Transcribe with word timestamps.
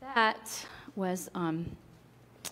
That 0.00 0.66
was 0.96 1.28
um, 1.34 1.66
a 2.44 2.48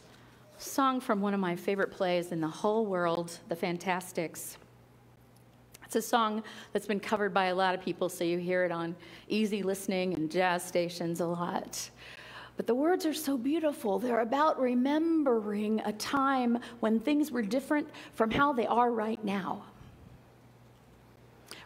song 0.61 1.01
from 1.01 1.23
one 1.23 1.33
of 1.33 1.41
my 1.41 1.57
favorite 1.57 1.91
plays 1.91 2.31
in 2.31 2.43
the 2.43 2.49
whole 2.49 2.85
world, 2.85 3.39
The 3.49 3.57
Fantasticks. 3.57 4.59
It's 5.85 5.97
a 5.97 6.03
song 6.03 6.43
that's 6.75 6.87
been 6.87 7.01
covered 7.01 7.33
by 7.33 7.47
a 7.47 7.55
lot 7.55 7.75
of 7.75 7.81
people, 7.81 8.11
so 8.11 8.23
you 8.23 8.37
hear 8.37 8.65
it 8.65 8.71
on 8.71 8.95
easy 9.29 9.63
listening 9.63 10.13
and 10.13 10.31
jazz 10.31 10.63
stations 10.63 11.21
a 11.21 11.27
lot. 11.27 11.89
But 12.59 12.67
the 12.67 12.75
words 12.75 13.07
are 13.07 13.15
so 13.15 13.39
beautiful. 13.39 13.99
They're 13.99 14.21
about 14.21 14.61
remembering 14.61 15.81
a 15.87 15.93
time 15.93 16.59
when 16.81 17.01
things 17.01 17.31
were 17.31 17.41
different 17.41 17.89
from 18.13 18.31
how 18.31 18.53
they 18.53 18.67
are 18.67 18.93
right 18.93 19.25
now. 19.25 19.65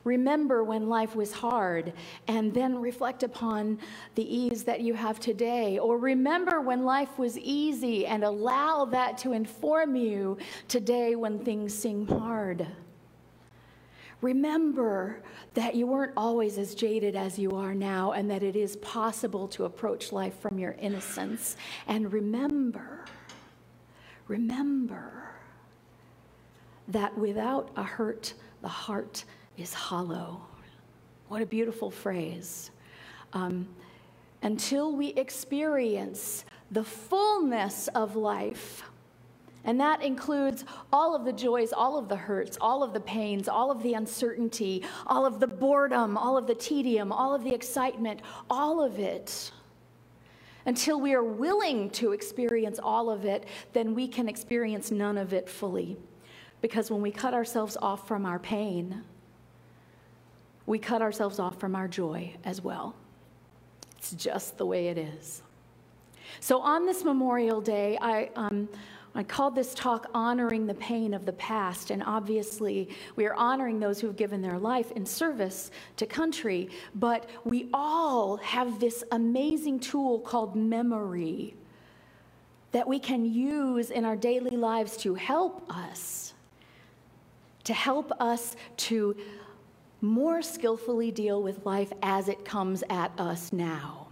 Remember 0.05 0.65
when 0.65 0.89
life 0.89 1.15
was 1.15 1.33
hard 1.33 1.93
and 2.27 2.53
then 2.53 2.81
reflect 2.81 3.23
upon 3.23 3.79
the 4.17 4.37
ease 4.37 4.65
that 4.65 4.81
you 4.81 4.95
have 4.95 5.21
today. 5.21 5.79
Or 5.79 5.97
remember 5.97 6.61
when 6.61 6.85
life 6.85 7.19
was 7.19 7.39
easy 7.39 8.07
and 8.07 8.25
allow 8.25 8.85
that 8.87 9.17
to 9.19 9.33
inform 9.33 9.95
you 9.95 10.39
today 10.67 11.15
when 11.15 11.39
things 11.39 11.73
seem 11.73 12.07
hard. 12.09 12.67
Remember 14.23 15.21
that 15.55 15.75
you 15.75 15.87
weren't 15.87 16.13
always 16.17 16.57
as 16.57 16.75
jaded 16.75 17.17
as 17.17 17.39
you 17.39 17.51
are 17.53 17.75
now 17.75 18.13
and 18.13 18.31
that 18.31 18.43
it 18.43 18.55
is 18.55 18.77
possible 18.77 19.49
to 19.49 19.65
approach 19.65 20.13
life 20.13 20.39
from 20.41 20.59
your 20.59 20.73
innocence. 20.79 21.57
And 21.89 22.13
remember, 22.13 23.05
remember 24.29 25.33
that 26.89 27.17
without 27.19 27.71
a 27.77 27.83
hurt, 27.83 28.35
the 28.63 28.69
heart 28.69 29.25
is 29.57 29.73
hollow. 29.75 30.41
What 31.29 31.43
a 31.43 31.47
beautiful 31.47 31.91
phrase. 31.91 32.71
Um, 33.33 33.69
until 34.43 34.95
we 34.95 35.09
experience 35.09 36.45
the 36.71 36.85
fullness 36.85 37.89
of 37.89 38.17
life, 38.17 38.83
and 39.65 39.81
that 39.81 40.03
includes 40.03 40.65
all 40.93 41.15
of 41.15 41.25
the 41.25 41.33
joys, 41.33 41.73
all 41.73 41.97
of 41.97 42.09
the 42.09 42.17
hurts, 42.17 42.59
all 42.61 42.83
of 42.83 42.93
the 42.93 43.01
pains, 43.01 43.49
all 43.49 43.71
of 43.71 43.83
the 43.83 43.95
uncertainty, 43.95 44.83
all 45.07 45.25
of 45.25 45.39
the 45.39 45.47
boredom, 45.47 46.19
all 46.19 46.37
of 46.37 46.47
the 46.47 46.55
tedium, 46.55 47.13
all 47.13 47.33
of 47.35 47.45
the 47.45 47.55
excitement, 47.55 48.21
all 48.51 48.83
of 48.83 48.99
it. 48.99 49.53
Until 50.67 51.01
we 51.01 51.15
are 51.15 51.25
willing 51.25 51.91
to 51.91 52.13
experience 52.13 52.79
all 52.83 53.11
of 53.11 53.25
it, 53.25 53.47
then 53.73 53.95
we 53.95 54.09
can 54.09 54.29
experience 54.29 54.91
none 54.91 55.19
of 55.19 55.33
it 55.33 55.49
fully. 55.49 55.97
Because 56.61 56.91
when 56.91 57.03
we 57.03 57.11
cut 57.11 57.35
ourselves 57.35 57.77
off 57.81 58.07
from 58.07 58.27
our 58.27 58.39
pain, 58.39 59.03
we 60.67 60.79
cut 60.79 61.03
ourselves 61.03 61.39
off 61.39 61.59
from 61.59 61.75
our 61.75 61.89
joy 61.89 62.35
as 62.45 62.63
well. 62.63 62.95
It's 63.99 64.13
just 64.13 64.59
the 64.59 64.67
way 64.67 64.89
it 64.89 64.99
is. 64.99 65.43
So, 66.41 66.61
on 66.61 66.87
this 66.87 67.05
Memorial 67.05 67.61
Day, 67.61 67.99
I, 68.01 68.31
um, 68.37 68.69
I 69.15 69.23
called 69.23 69.55
this 69.55 69.75
talk 69.75 70.09
Honoring 70.15 70.67
the 70.67 70.75
Pain 70.75 71.13
of 71.13 71.27
the 71.27 71.33
Past. 71.35 71.91
And 71.91 72.03
obviously, 72.03 72.89
we 73.17 73.27
are 73.27 73.35
honoring 73.35 73.79
those 73.79 74.01
who 74.01 74.07
have 74.07 74.17
given 74.17 74.41
their 74.41 74.59
life 74.59 74.91
in 74.93 75.05
service 75.05 75.71
to 75.97 76.07
country. 76.07 76.71
But 76.95 77.29
we 77.45 77.69
all 77.75 78.39
have 78.39 78.81
this 78.81 79.05
amazing 79.13 79.81
tool 79.81 80.21
called 80.21 80.57
memory 80.57 81.55
that 82.73 82.89
we 82.89 82.99
can 82.99 83.25
use 83.25 83.91
in 83.91 84.05
our 84.07 84.17
daily 84.17 84.57
lives 84.57 84.97
to 84.99 85.15
help 85.15 85.71
us, 85.71 86.33
to 87.65 87.75
help 87.75 88.11
us 88.19 88.57
to 88.79 89.15
more 90.03 90.43
skillfully 90.43 91.11
deal 91.11 91.43
with 91.43 91.65
life 91.65 91.93
as 92.03 92.29
it 92.29 92.45
comes 92.45 92.85
at 92.91 93.19
us 93.19 93.53
now. 93.53 94.09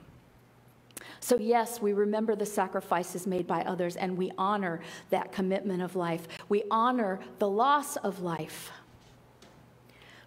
So, 1.23 1.37
yes, 1.37 1.83
we 1.83 1.93
remember 1.93 2.35
the 2.35 2.47
sacrifices 2.47 3.27
made 3.27 3.47
by 3.47 3.63
others 3.63 3.97
and 3.97 4.17
we 4.17 4.33
honor 4.39 4.81
that 5.11 5.33
commitment 5.33 5.83
of 5.83 5.95
life. 5.95 6.27
We 6.49 6.65
honor 6.71 7.21
the 7.39 7.49
loss 7.49 7.97
of 7.97 8.23
life. 8.23 8.73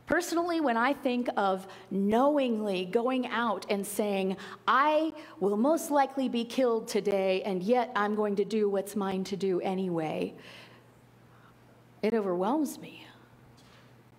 Personally, 0.06 0.60
when 0.60 0.76
I 0.76 0.94
think 0.94 1.30
of 1.38 1.66
knowingly 1.90 2.86
going 2.86 3.26
out 3.28 3.66
and 3.70 3.88
saying, 3.88 4.36
I 4.68 5.14
will 5.40 5.56
most 5.56 5.92
likely 5.92 6.28
be 6.28 6.44
killed 6.44 6.90
today, 6.90 7.42
and 7.44 7.64
yet 7.64 7.92
I'm 7.96 8.14
going 8.14 8.36
to 8.36 8.46
do 8.46 8.70
what's 8.70 8.98
mine 8.98 9.24
to 9.26 9.38
do 9.38 9.62
anyway, 9.62 10.34
it 12.02 12.14
overwhelms 12.14 12.78
me. 12.80 13.08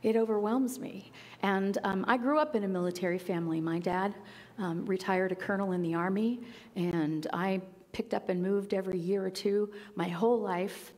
It 0.02 0.16
overwhelms 0.16 0.78
me. 0.78 1.12
And 1.44 1.76
um, 1.84 2.06
I 2.08 2.16
grew 2.16 2.38
up 2.38 2.56
in 2.56 2.64
a 2.64 2.68
military 2.68 3.18
family. 3.18 3.60
My 3.60 3.78
dad 3.78 4.14
um, 4.56 4.86
retired 4.86 5.30
a 5.30 5.34
colonel 5.34 5.72
in 5.72 5.82
the 5.82 5.92
Army, 5.92 6.40
and 6.74 7.26
I 7.34 7.60
picked 7.92 8.14
up 8.14 8.30
and 8.30 8.42
moved 8.42 8.72
every 8.72 8.98
year 8.98 9.22
or 9.22 9.28
two 9.28 9.70
my 9.94 10.08
whole 10.08 10.40
life. 10.40 10.94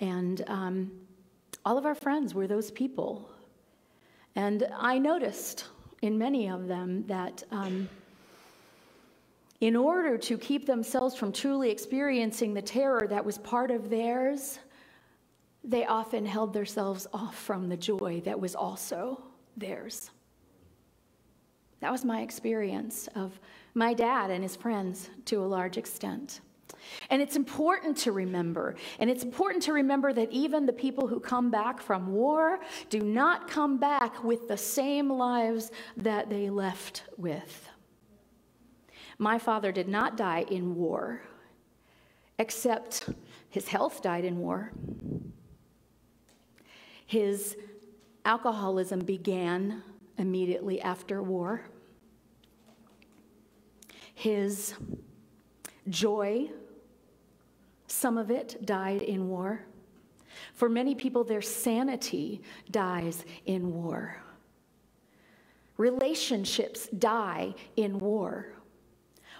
And 0.00 0.42
um, 0.46 0.90
all 1.66 1.76
of 1.76 1.84
our 1.84 1.94
friends 1.94 2.32
were 2.32 2.46
those 2.46 2.70
people. 2.70 3.28
And 4.36 4.66
I 4.74 4.98
noticed 4.98 5.66
in 6.00 6.16
many 6.16 6.48
of 6.48 6.66
them 6.66 7.04
that 7.06 7.42
um, 7.50 7.90
in 9.60 9.76
order 9.76 10.16
to 10.16 10.38
keep 10.38 10.64
themselves 10.64 11.14
from 11.14 11.30
truly 11.30 11.70
experiencing 11.70 12.54
the 12.54 12.62
terror 12.62 13.06
that 13.06 13.22
was 13.22 13.36
part 13.36 13.70
of 13.70 13.90
theirs, 13.90 14.60
they 15.62 15.84
often 15.84 16.24
held 16.24 16.54
themselves 16.54 17.06
off 17.12 17.36
from 17.36 17.68
the 17.68 17.76
joy 17.76 18.22
that 18.24 18.40
was 18.40 18.54
also 18.54 19.22
theirs. 19.56 20.10
That 21.80 21.90
was 21.90 22.04
my 22.04 22.22
experience 22.22 23.08
of 23.14 23.38
my 23.74 23.92
dad 23.92 24.30
and 24.30 24.42
his 24.42 24.54
friends 24.54 25.10
to 25.26 25.42
a 25.42 25.46
large 25.46 25.76
extent. 25.76 26.40
And 27.10 27.20
it's 27.20 27.36
important 27.36 27.96
to 27.98 28.12
remember, 28.12 28.76
and 28.98 29.10
it's 29.10 29.24
important 29.24 29.62
to 29.64 29.72
remember 29.72 30.12
that 30.12 30.30
even 30.30 30.66
the 30.66 30.72
people 30.72 31.06
who 31.06 31.20
come 31.20 31.50
back 31.50 31.80
from 31.80 32.12
war 32.12 32.60
do 32.88 33.00
not 33.00 33.48
come 33.48 33.78
back 33.78 34.22
with 34.24 34.48
the 34.48 34.56
same 34.56 35.10
lives 35.10 35.70
that 35.96 36.30
they 36.30 36.50
left 36.50 37.04
with. 37.16 37.68
My 39.18 39.38
father 39.38 39.70
did 39.70 39.88
not 39.88 40.16
die 40.16 40.44
in 40.50 40.74
war, 40.74 41.22
except 42.38 43.08
his 43.48 43.68
health 43.68 44.02
died 44.02 44.24
in 44.24 44.38
war. 44.38 44.72
His 47.06 47.56
Alcoholism 48.24 49.00
began 49.00 49.82
immediately 50.18 50.80
after 50.80 51.22
war. 51.22 51.62
His 54.14 54.74
joy, 55.88 56.50
some 57.88 58.16
of 58.16 58.30
it 58.30 58.64
died 58.64 59.02
in 59.02 59.28
war. 59.28 59.64
For 60.54 60.68
many 60.68 60.94
people, 60.94 61.24
their 61.24 61.42
sanity 61.42 62.42
dies 62.70 63.24
in 63.46 63.72
war. 63.72 64.22
Relationships 65.76 66.88
die 66.96 67.54
in 67.76 67.98
war 67.98 68.52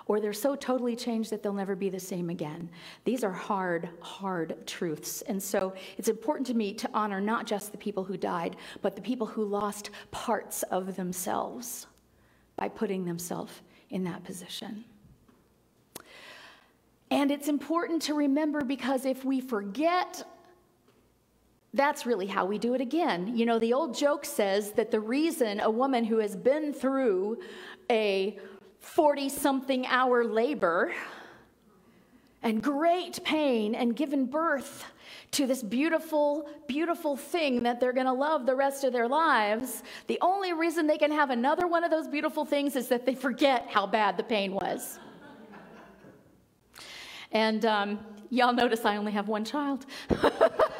or 0.06 0.20
they're 0.20 0.32
so 0.32 0.54
totally 0.54 0.96
changed 0.96 1.30
that 1.30 1.42
they'll 1.42 1.52
never 1.52 1.76
be 1.76 1.88
the 1.88 2.00
same 2.00 2.30
again. 2.30 2.70
These 3.04 3.24
are 3.24 3.32
hard, 3.32 3.88
hard 4.00 4.66
truths. 4.66 5.22
And 5.22 5.42
so 5.42 5.74
it's 5.98 6.08
important 6.08 6.46
to 6.48 6.54
me 6.54 6.72
to 6.74 6.90
honor 6.92 7.20
not 7.20 7.46
just 7.46 7.72
the 7.72 7.78
people 7.78 8.04
who 8.04 8.16
died, 8.16 8.56
but 8.80 8.96
the 8.96 9.02
people 9.02 9.26
who 9.26 9.44
lost 9.44 9.90
parts 10.10 10.62
of 10.64 10.96
themselves 10.96 11.86
by 12.56 12.68
putting 12.68 13.04
themselves 13.04 13.52
in 13.90 14.04
that 14.04 14.24
position. 14.24 14.84
And 17.10 17.30
it's 17.30 17.48
important 17.48 18.02
to 18.02 18.14
remember 18.14 18.62
because 18.62 19.04
if 19.04 19.24
we 19.24 19.40
forget 19.40 20.24
that's 21.74 22.04
really 22.04 22.26
how 22.26 22.44
we 22.44 22.58
do 22.58 22.74
it 22.74 22.80
again. 22.80 23.34
You 23.36 23.46
know, 23.46 23.58
the 23.58 23.72
old 23.72 23.96
joke 23.96 24.24
says 24.24 24.72
that 24.72 24.90
the 24.90 25.00
reason 25.00 25.60
a 25.60 25.70
woman 25.70 26.04
who 26.04 26.18
has 26.18 26.36
been 26.36 26.72
through 26.72 27.38
a 27.90 28.38
40 28.82 29.28
something 29.28 29.86
hour 29.86 30.24
labor 30.24 30.92
and 32.42 32.62
great 32.62 33.22
pain 33.24 33.74
and 33.74 33.96
given 33.96 34.26
birth 34.26 34.84
to 35.30 35.46
this 35.46 35.62
beautiful, 35.62 36.48
beautiful 36.66 37.16
thing 37.16 37.62
that 37.62 37.80
they're 37.80 37.92
going 37.92 38.06
to 38.06 38.12
love 38.12 38.44
the 38.44 38.54
rest 38.54 38.84
of 38.84 38.92
their 38.92 39.08
lives, 39.08 39.82
the 40.08 40.18
only 40.20 40.52
reason 40.52 40.86
they 40.86 40.98
can 40.98 41.10
have 41.10 41.30
another 41.30 41.66
one 41.66 41.84
of 41.84 41.90
those 41.90 42.08
beautiful 42.08 42.44
things 42.44 42.76
is 42.76 42.88
that 42.88 43.06
they 43.06 43.14
forget 43.14 43.66
how 43.68 43.86
bad 43.86 44.16
the 44.16 44.22
pain 44.22 44.52
was. 44.52 44.98
And 47.30 47.64
um, 47.64 47.98
y'all 48.28 48.52
notice 48.52 48.84
I 48.84 48.96
only 48.96 49.12
have 49.12 49.28
one 49.28 49.44
child. 49.44 49.86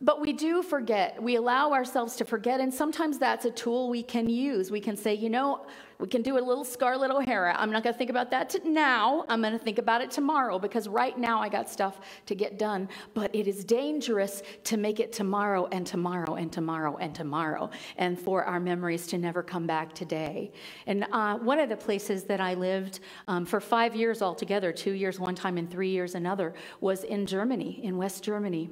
But 0.00 0.20
we 0.20 0.32
do 0.32 0.62
forget. 0.62 1.20
We 1.20 1.36
allow 1.36 1.72
ourselves 1.72 2.14
to 2.16 2.24
forget, 2.24 2.60
and 2.60 2.72
sometimes 2.72 3.18
that's 3.18 3.44
a 3.44 3.50
tool 3.50 3.88
we 3.88 4.02
can 4.02 4.28
use. 4.28 4.70
We 4.70 4.80
can 4.80 4.96
say, 4.96 5.14
you 5.14 5.28
know, 5.28 5.66
We 6.00 6.06
can 6.06 6.22
do 6.22 6.38
a 6.38 6.40
little 6.40 6.64
Scarlett 6.64 7.10
O'Hara. 7.10 7.56
I'm 7.58 7.72
not 7.72 7.82
going 7.82 7.92
to 7.92 7.98
think 7.98 8.10
about 8.10 8.30
that 8.30 8.54
now. 8.64 9.24
I'm 9.28 9.40
going 9.40 9.52
to 9.52 9.58
think 9.58 9.78
about 9.78 10.00
it 10.00 10.12
tomorrow 10.12 10.56
because 10.60 10.86
right 10.86 11.18
now 11.18 11.40
I 11.40 11.48
got 11.48 11.68
stuff 11.68 11.98
to 12.26 12.36
get 12.36 12.56
done. 12.56 12.88
But 13.14 13.34
it 13.34 13.48
is 13.48 13.64
dangerous 13.64 14.42
to 14.64 14.76
make 14.76 15.00
it 15.00 15.12
tomorrow 15.12 15.66
and 15.72 15.84
tomorrow 15.84 16.36
and 16.36 16.52
tomorrow 16.52 16.98
and 16.98 17.12
tomorrow 17.12 17.68
and 17.96 18.16
for 18.16 18.44
our 18.44 18.60
memories 18.60 19.08
to 19.08 19.18
never 19.18 19.42
come 19.42 19.66
back 19.66 19.92
today. 19.92 20.52
And 20.86 21.04
uh, 21.10 21.38
one 21.38 21.58
of 21.58 21.68
the 21.68 21.76
places 21.76 22.22
that 22.24 22.40
I 22.40 22.54
lived 22.54 23.00
um, 23.26 23.44
for 23.44 23.60
five 23.60 23.96
years 23.96 24.22
altogether, 24.22 24.72
two 24.72 24.92
years 24.92 25.18
one 25.18 25.34
time 25.34 25.58
and 25.58 25.68
three 25.68 25.90
years 25.90 26.14
another, 26.14 26.54
was 26.80 27.02
in 27.02 27.26
Germany, 27.26 27.80
in 27.82 27.96
West 27.96 28.22
Germany 28.22 28.70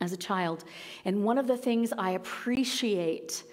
as 0.00 0.12
a 0.12 0.16
child. 0.16 0.64
And 1.04 1.24
one 1.24 1.38
of 1.38 1.46
the 1.46 1.56
things 1.56 1.92
I 1.96 2.10
appreciate 2.10 3.44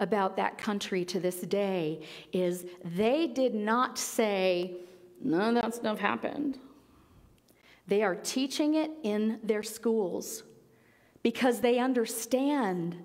about 0.00 0.36
that 0.36 0.58
country 0.58 1.04
to 1.04 1.20
this 1.20 1.40
day 1.40 2.02
is 2.32 2.66
they 2.84 3.26
did 3.26 3.54
not 3.54 3.98
say, 3.98 4.76
none 5.20 5.56
of 5.56 5.62
that 5.62 5.74
stuff 5.74 5.98
happened. 5.98 6.58
They 7.86 8.02
are 8.02 8.14
teaching 8.14 8.74
it 8.74 8.90
in 9.02 9.40
their 9.42 9.62
schools 9.62 10.42
because 11.22 11.60
they 11.60 11.78
understand 11.78 12.96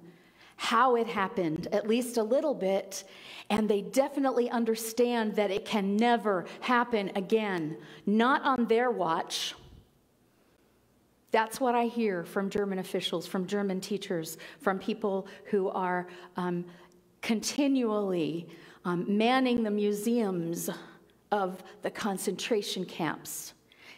how 0.56 0.96
it 0.96 1.08
happened, 1.08 1.68
at 1.72 1.88
least 1.88 2.18
a 2.18 2.24
little 2.24 2.54
bit, 2.54 3.06
and 3.50 3.70
they 3.70 3.82
definitely 3.82 4.50
understand 4.50 5.36
that 5.36 5.52
it 5.52 5.64
can 5.64 5.96
never 5.96 6.46
happen 6.60 7.10
again, 7.16 7.78
not 8.06 8.42
on 8.44 8.66
their 8.66 8.92
watch 8.92 9.56
that's 11.32 11.60
what 11.60 11.76
I 11.76 11.86
hear 11.86 12.24
from 12.24 12.50
German 12.50 12.80
officials, 12.80 13.28
from 13.28 13.46
German 13.46 13.82
teachers, 13.82 14.38
from 14.60 14.80
people 14.80 15.28
who 15.46 15.70
are 15.70 16.08
um, 16.38 16.66
continually 17.22 18.48
um, 18.86 19.06
manning 19.08 19.64
the 19.64 19.72
museums 19.72 20.70
of 21.32 21.64
the 21.82 21.92
concentration 21.92 22.86
camps 22.86 23.54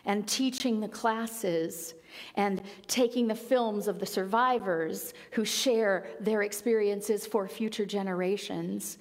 and 0.05 0.27
teaching 0.27 0.79
the 0.79 0.87
classes 0.87 1.93
and 2.35 2.61
taking 2.87 3.27
the 3.27 3.35
films 3.35 3.87
of 3.87 3.99
the 3.99 4.05
survivors 4.05 5.13
who 5.31 5.45
share 5.45 6.07
their 6.19 6.41
experiences 6.41 7.25
for 7.25 7.47
future 7.47 7.85
generations. 7.85 8.97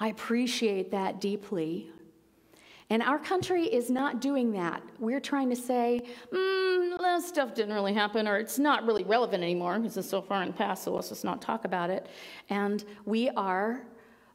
I 0.00 0.08
appreciate 0.08 0.90
that 0.90 1.20
deeply. 1.20 1.92
And 2.90 3.04
our 3.04 3.20
country 3.20 3.66
is 3.66 3.88
not 3.88 4.20
doing 4.20 4.50
that. 4.52 4.82
We're 4.98 5.20
trying 5.20 5.48
to 5.50 5.56
say, 5.56 6.02
mm, 6.32 6.98
that 6.98 7.22
stuff 7.22 7.54
didn't 7.54 7.72
really 7.72 7.94
happen, 7.94 8.26
or 8.26 8.36
it's 8.36 8.58
not 8.58 8.84
really 8.84 9.04
relevant 9.04 9.44
anymore 9.44 9.78
because 9.78 9.96
it's 9.96 10.08
so 10.08 10.20
far 10.20 10.42
in 10.42 10.48
the 10.48 10.54
past, 10.54 10.82
so 10.82 10.92
let's 10.92 11.08
just 11.08 11.24
not 11.24 11.40
talk 11.40 11.64
about 11.64 11.88
it. 11.88 12.08
And 12.48 12.84
we 13.04 13.30
are, 13.30 13.86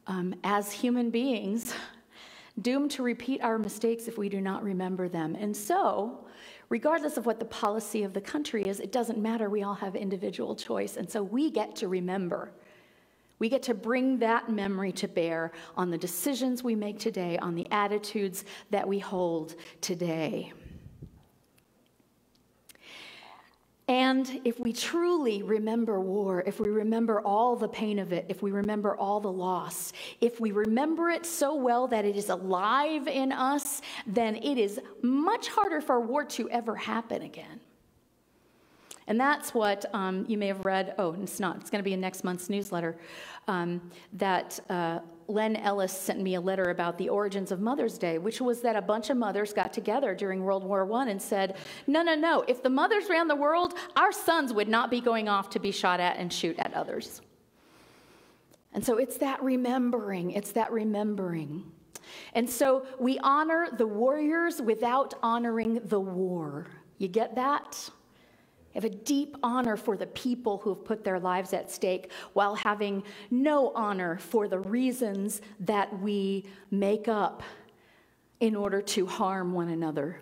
um, 0.06 0.34
as 0.42 0.72
human 0.72 1.10
beings, 1.10 1.74
doomed 2.62 2.90
to 2.92 3.02
repeat 3.02 3.42
our 3.42 3.58
mistakes 3.58 4.08
if 4.08 4.16
we 4.16 4.30
do 4.30 4.40
not 4.40 4.62
remember 4.62 5.06
them. 5.06 5.36
And 5.38 5.54
so, 5.54 6.26
regardless 6.70 7.18
of 7.18 7.26
what 7.26 7.38
the 7.38 7.44
policy 7.44 8.04
of 8.04 8.14
the 8.14 8.22
country 8.22 8.62
is, 8.62 8.80
it 8.80 8.90
doesn't 8.90 9.18
matter. 9.18 9.50
We 9.50 9.64
all 9.64 9.74
have 9.74 9.94
individual 9.94 10.56
choice. 10.56 10.96
And 10.96 11.10
so 11.10 11.22
we 11.22 11.50
get 11.50 11.76
to 11.76 11.88
remember 11.88 12.52
we 13.38 13.48
get 13.48 13.62
to 13.64 13.74
bring 13.74 14.18
that 14.18 14.50
memory 14.50 14.92
to 14.92 15.08
bear 15.08 15.52
on 15.76 15.90
the 15.90 15.98
decisions 15.98 16.62
we 16.62 16.74
make 16.74 16.98
today, 16.98 17.38
on 17.38 17.54
the 17.54 17.66
attitudes 17.70 18.44
that 18.70 18.86
we 18.86 18.98
hold 18.98 19.54
today. 19.80 20.52
And 23.88 24.40
if 24.44 24.58
we 24.58 24.72
truly 24.72 25.44
remember 25.44 26.00
war, 26.00 26.42
if 26.44 26.58
we 26.58 26.70
remember 26.70 27.20
all 27.20 27.54
the 27.54 27.68
pain 27.68 28.00
of 28.00 28.12
it, 28.12 28.26
if 28.28 28.42
we 28.42 28.50
remember 28.50 28.96
all 28.96 29.20
the 29.20 29.30
loss, 29.30 29.92
if 30.20 30.40
we 30.40 30.50
remember 30.50 31.08
it 31.08 31.24
so 31.24 31.54
well 31.54 31.86
that 31.88 32.04
it 32.04 32.16
is 32.16 32.28
alive 32.28 33.06
in 33.06 33.30
us, 33.30 33.82
then 34.04 34.34
it 34.36 34.58
is 34.58 34.80
much 35.02 35.46
harder 35.46 35.80
for 35.80 36.00
war 36.00 36.24
to 36.24 36.50
ever 36.50 36.74
happen 36.74 37.22
again. 37.22 37.60
And 39.08 39.20
that's 39.20 39.54
what 39.54 39.84
um, 39.94 40.24
you 40.28 40.36
may 40.36 40.48
have 40.48 40.64
read. 40.64 40.94
Oh, 40.98 41.16
it's 41.22 41.38
not. 41.38 41.56
It's 41.60 41.70
going 41.70 41.80
to 41.80 41.84
be 41.84 41.92
in 41.92 42.00
next 42.00 42.24
month's 42.24 42.50
newsletter. 42.50 42.96
Um, 43.46 43.80
that 44.14 44.58
uh, 44.68 44.98
Len 45.28 45.56
Ellis 45.56 45.92
sent 45.92 46.20
me 46.20 46.34
a 46.34 46.40
letter 46.40 46.70
about 46.70 46.98
the 46.98 47.08
origins 47.08 47.52
of 47.52 47.60
Mother's 47.60 47.98
Day, 47.98 48.18
which 48.18 48.40
was 48.40 48.60
that 48.62 48.74
a 48.74 48.82
bunch 48.82 49.10
of 49.10 49.16
mothers 49.16 49.52
got 49.52 49.72
together 49.72 50.14
during 50.14 50.42
World 50.42 50.64
War 50.64 50.90
I 50.92 51.08
and 51.08 51.22
said, 51.22 51.56
No, 51.86 52.02
no, 52.02 52.14
no. 52.14 52.44
If 52.48 52.62
the 52.62 52.70
mothers 52.70 53.08
ran 53.08 53.28
the 53.28 53.36
world, 53.36 53.74
our 53.96 54.12
sons 54.12 54.52
would 54.52 54.68
not 54.68 54.90
be 54.90 55.00
going 55.00 55.28
off 55.28 55.50
to 55.50 55.60
be 55.60 55.70
shot 55.70 56.00
at 56.00 56.16
and 56.16 56.32
shoot 56.32 56.58
at 56.58 56.74
others. 56.74 57.20
And 58.72 58.84
so 58.84 58.98
it's 58.98 59.16
that 59.18 59.42
remembering. 59.42 60.32
It's 60.32 60.52
that 60.52 60.70
remembering. 60.72 61.64
And 62.34 62.48
so 62.48 62.86
we 62.98 63.18
honor 63.20 63.68
the 63.76 63.86
warriors 63.86 64.60
without 64.60 65.14
honoring 65.22 65.80
the 65.84 66.00
war. 66.00 66.66
You 66.98 67.08
get 67.08 67.34
that? 67.36 67.90
Have 68.76 68.84
a 68.84 68.90
deep 68.90 69.36
honor 69.42 69.76
for 69.76 69.96
the 69.96 70.06
people 70.08 70.58
who 70.58 70.70
have 70.70 70.84
put 70.84 71.02
their 71.02 71.18
lives 71.18 71.52
at 71.52 71.70
stake 71.70 72.12
while 72.34 72.54
having 72.54 73.02
no 73.30 73.72
honor 73.74 74.18
for 74.18 74.48
the 74.48 74.58
reasons 74.60 75.40
that 75.60 76.00
we 76.00 76.44
make 76.70 77.08
up 77.08 77.42
in 78.40 78.54
order 78.54 78.82
to 78.82 79.06
harm 79.06 79.52
one 79.52 79.68
another. 79.68 80.20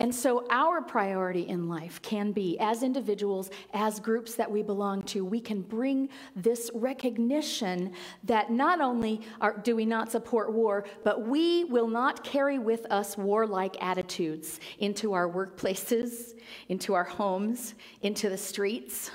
And 0.00 0.12
so, 0.12 0.44
our 0.50 0.82
priority 0.82 1.48
in 1.48 1.68
life 1.68 2.02
can 2.02 2.32
be, 2.32 2.58
as 2.58 2.82
individuals, 2.82 3.50
as 3.72 4.00
groups 4.00 4.34
that 4.34 4.50
we 4.50 4.60
belong 4.60 5.02
to, 5.04 5.24
we 5.24 5.40
can 5.40 5.62
bring 5.62 6.08
this 6.34 6.68
recognition 6.74 7.92
that 8.24 8.50
not 8.50 8.80
only 8.80 9.20
are, 9.40 9.56
do 9.56 9.76
we 9.76 9.86
not 9.86 10.10
support 10.10 10.52
war, 10.52 10.84
but 11.04 11.22
we 11.28 11.62
will 11.64 11.86
not 11.86 12.24
carry 12.24 12.58
with 12.58 12.86
us 12.90 13.16
warlike 13.16 13.76
attitudes 13.80 14.58
into 14.80 15.12
our 15.12 15.28
workplaces, 15.28 16.34
into 16.68 16.92
our 16.94 17.04
homes, 17.04 17.74
into 18.02 18.28
the 18.28 18.38
streets. 18.38 19.12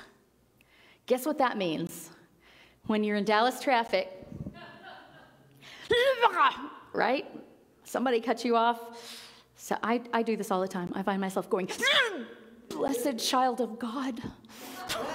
Guess 1.04 1.26
what 1.26 1.36
that 1.38 1.58
means? 1.58 2.10
When 2.86 3.04
you're 3.04 3.16
in 3.16 3.24
Dallas 3.24 3.60
traffic, 3.60 4.08
right? 6.94 7.26
Somebody 7.84 8.20
cut 8.20 8.46
you 8.46 8.56
off 8.56 9.19
so 9.70 9.78
I, 9.84 10.02
I 10.12 10.24
do 10.24 10.36
this 10.36 10.50
all 10.50 10.60
the 10.60 10.66
time. 10.66 10.90
I 10.96 11.04
find 11.04 11.20
myself 11.20 11.48
going, 11.48 11.70
Blessed 12.70 13.18
child 13.18 13.60
of 13.60 13.78
God. 13.78 14.20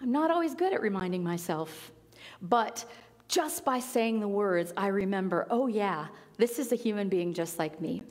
I'm 0.00 0.10
not 0.10 0.32
always 0.32 0.56
good 0.56 0.72
at 0.72 0.82
reminding 0.82 1.22
myself, 1.22 1.92
but 2.40 2.84
just 3.28 3.64
by 3.64 3.78
saying 3.78 4.18
the 4.18 4.26
words, 4.26 4.72
I 4.76 4.88
remember, 4.88 5.46
oh, 5.50 5.68
yeah, 5.68 6.08
this 6.36 6.58
is 6.58 6.72
a 6.72 6.74
human 6.74 7.08
being 7.08 7.32
just 7.32 7.60
like 7.60 7.80
me. 7.80 8.02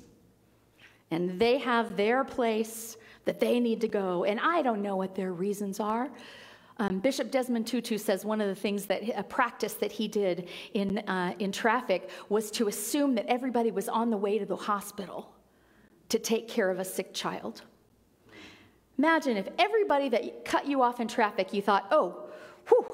And 1.12 1.38
they 1.38 1.57
have 1.57 1.97
their 1.97 2.24
place 2.24 2.95
that 3.25 3.41
they 3.41 3.59
need 3.59 3.81
to 3.81 3.89
go, 3.89 4.24
and 4.24 4.39
I 4.39 4.62
don't 4.62 4.81
know 4.81 4.95
what 4.95 5.13
their 5.13 5.33
reasons 5.33 5.81
are. 5.81 6.09
Um, 6.81 6.97
Bishop 6.97 7.29
Desmond 7.29 7.67
Tutu 7.67 7.99
says 7.99 8.25
one 8.25 8.41
of 8.41 8.47
the 8.47 8.55
things 8.55 8.87
that 8.87 9.03
a 9.15 9.21
practice 9.21 9.75
that 9.75 9.91
he 9.91 10.07
did 10.07 10.50
in, 10.73 10.97
uh, 11.07 11.35
in 11.38 11.51
traffic 11.51 12.09
was 12.27 12.50
to 12.51 12.67
assume 12.67 13.13
that 13.13 13.27
everybody 13.27 13.69
was 13.69 13.88
on 13.88 14.09
the 14.09 14.17
way 14.17 14.39
to 14.39 14.47
the 14.47 14.55
hospital 14.55 15.31
to 16.09 16.17
take 16.17 16.47
care 16.47 16.71
of 16.71 16.79
a 16.79 16.83
sick 16.83 17.13
child. 17.13 17.61
Imagine 18.97 19.38
if 19.38 19.47
everybody 19.59 20.09
that 20.09 20.43
cut 20.43 20.65
you 20.65 20.81
off 20.81 21.00
in 21.00 21.07
traffic, 21.07 21.53
you 21.53 21.61
thought, 21.61 21.85
oh, 21.91 22.27
whew, 22.67 22.88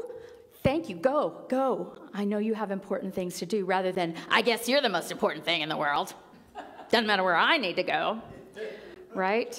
thank 0.63 0.89
you, 0.89 0.97
go, 0.97 1.45
go. 1.47 1.97
I 2.13 2.25
know 2.25 2.39
you 2.39 2.55
have 2.55 2.71
important 2.71 3.15
things 3.15 3.37
to 3.39 3.45
do, 3.45 3.63
rather 3.63 3.93
than, 3.93 4.15
I 4.29 4.41
guess 4.41 4.67
you're 4.67 4.81
the 4.81 4.89
most 4.89 5.13
important 5.13 5.45
thing 5.45 5.61
in 5.61 5.69
the 5.69 5.77
world. 5.77 6.13
Doesn't 6.91 7.07
matter 7.07 7.23
where 7.23 7.37
I 7.37 7.57
need 7.57 7.77
to 7.77 7.83
go, 7.83 8.21
right? 9.15 9.57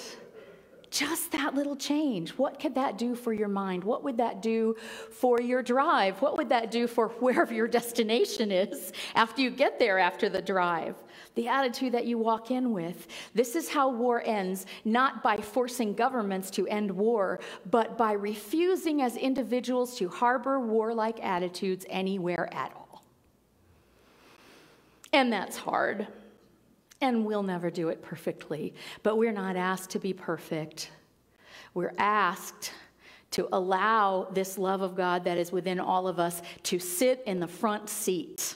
Just 0.91 1.31
that 1.33 1.53
little 1.53 1.75
change. 1.75 2.31
What 2.31 2.59
could 2.59 2.73
that 2.75 2.97
do 2.97 3.13
for 3.13 3.31
your 3.31 3.47
mind? 3.47 3.83
What 3.83 4.03
would 4.03 4.17
that 4.17 4.41
do 4.41 4.75
for 5.11 5.39
your 5.39 5.61
drive? 5.61 6.19
What 6.21 6.37
would 6.37 6.49
that 6.49 6.71
do 6.71 6.87
for 6.87 7.07
wherever 7.19 7.53
your 7.53 7.67
destination 7.67 8.51
is 8.51 8.91
after 9.13 9.41
you 9.41 9.51
get 9.51 9.77
there 9.77 9.99
after 9.99 10.29
the 10.29 10.41
drive? 10.41 10.95
The 11.35 11.47
attitude 11.47 11.93
that 11.93 12.05
you 12.05 12.17
walk 12.17 12.49
in 12.49 12.71
with. 12.71 13.07
This 13.35 13.55
is 13.55 13.69
how 13.69 13.89
war 13.89 14.23
ends, 14.25 14.65
not 14.83 15.21
by 15.21 15.37
forcing 15.37 15.93
governments 15.93 16.49
to 16.51 16.67
end 16.67 16.89
war, 16.89 17.39
but 17.69 17.97
by 17.97 18.13
refusing 18.13 19.01
as 19.01 19.15
individuals 19.15 19.95
to 19.97 20.09
harbor 20.09 20.59
warlike 20.59 21.23
attitudes 21.23 21.85
anywhere 21.89 22.49
at 22.51 22.73
all. 22.75 23.03
And 25.13 25.31
that's 25.31 25.57
hard. 25.57 26.07
And 27.01 27.25
we'll 27.25 27.43
never 27.43 27.69
do 27.69 27.89
it 27.89 28.01
perfectly, 28.01 28.73
but 29.03 29.17
we're 29.17 29.31
not 29.31 29.55
asked 29.55 29.89
to 29.91 29.99
be 29.99 30.13
perfect. 30.13 30.91
We're 31.73 31.93
asked 31.97 32.71
to 33.31 33.47
allow 33.53 34.27
this 34.31 34.57
love 34.57 34.81
of 34.81 34.95
God 34.95 35.23
that 35.23 35.37
is 35.37 35.51
within 35.51 35.79
all 35.79 36.07
of 36.07 36.19
us 36.19 36.41
to 36.63 36.79
sit 36.79 37.23
in 37.25 37.39
the 37.39 37.47
front 37.47 37.89
seat. 37.89 38.55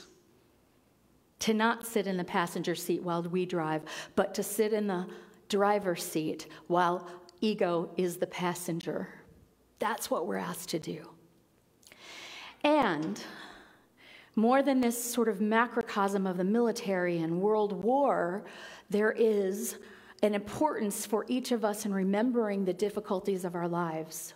To 1.40 1.54
not 1.54 1.86
sit 1.86 2.06
in 2.06 2.16
the 2.16 2.24
passenger 2.24 2.74
seat 2.74 3.02
while 3.02 3.22
we 3.22 3.46
drive, 3.46 3.82
but 4.16 4.34
to 4.34 4.42
sit 4.42 4.72
in 4.72 4.86
the 4.86 5.06
driver's 5.48 6.02
seat 6.02 6.48
while 6.66 7.08
ego 7.40 7.90
is 7.96 8.16
the 8.16 8.26
passenger. 8.26 9.08
That's 9.78 10.10
what 10.10 10.26
we're 10.26 10.36
asked 10.36 10.70
to 10.70 10.78
do. 10.78 11.08
And 12.62 13.22
more 14.36 14.62
than 14.62 14.80
this 14.80 15.02
sort 15.02 15.28
of 15.28 15.40
macrocosm 15.40 16.26
of 16.26 16.36
the 16.36 16.44
military 16.44 17.18
and 17.18 17.40
world 17.40 17.84
war, 17.84 18.44
there 18.90 19.12
is 19.12 19.78
an 20.22 20.34
importance 20.34 21.06
for 21.06 21.24
each 21.28 21.52
of 21.52 21.64
us 21.64 21.84
in 21.84 21.92
remembering 21.92 22.64
the 22.64 22.72
difficulties 22.72 23.44
of 23.44 23.54
our 23.54 23.68
lives. 23.68 24.34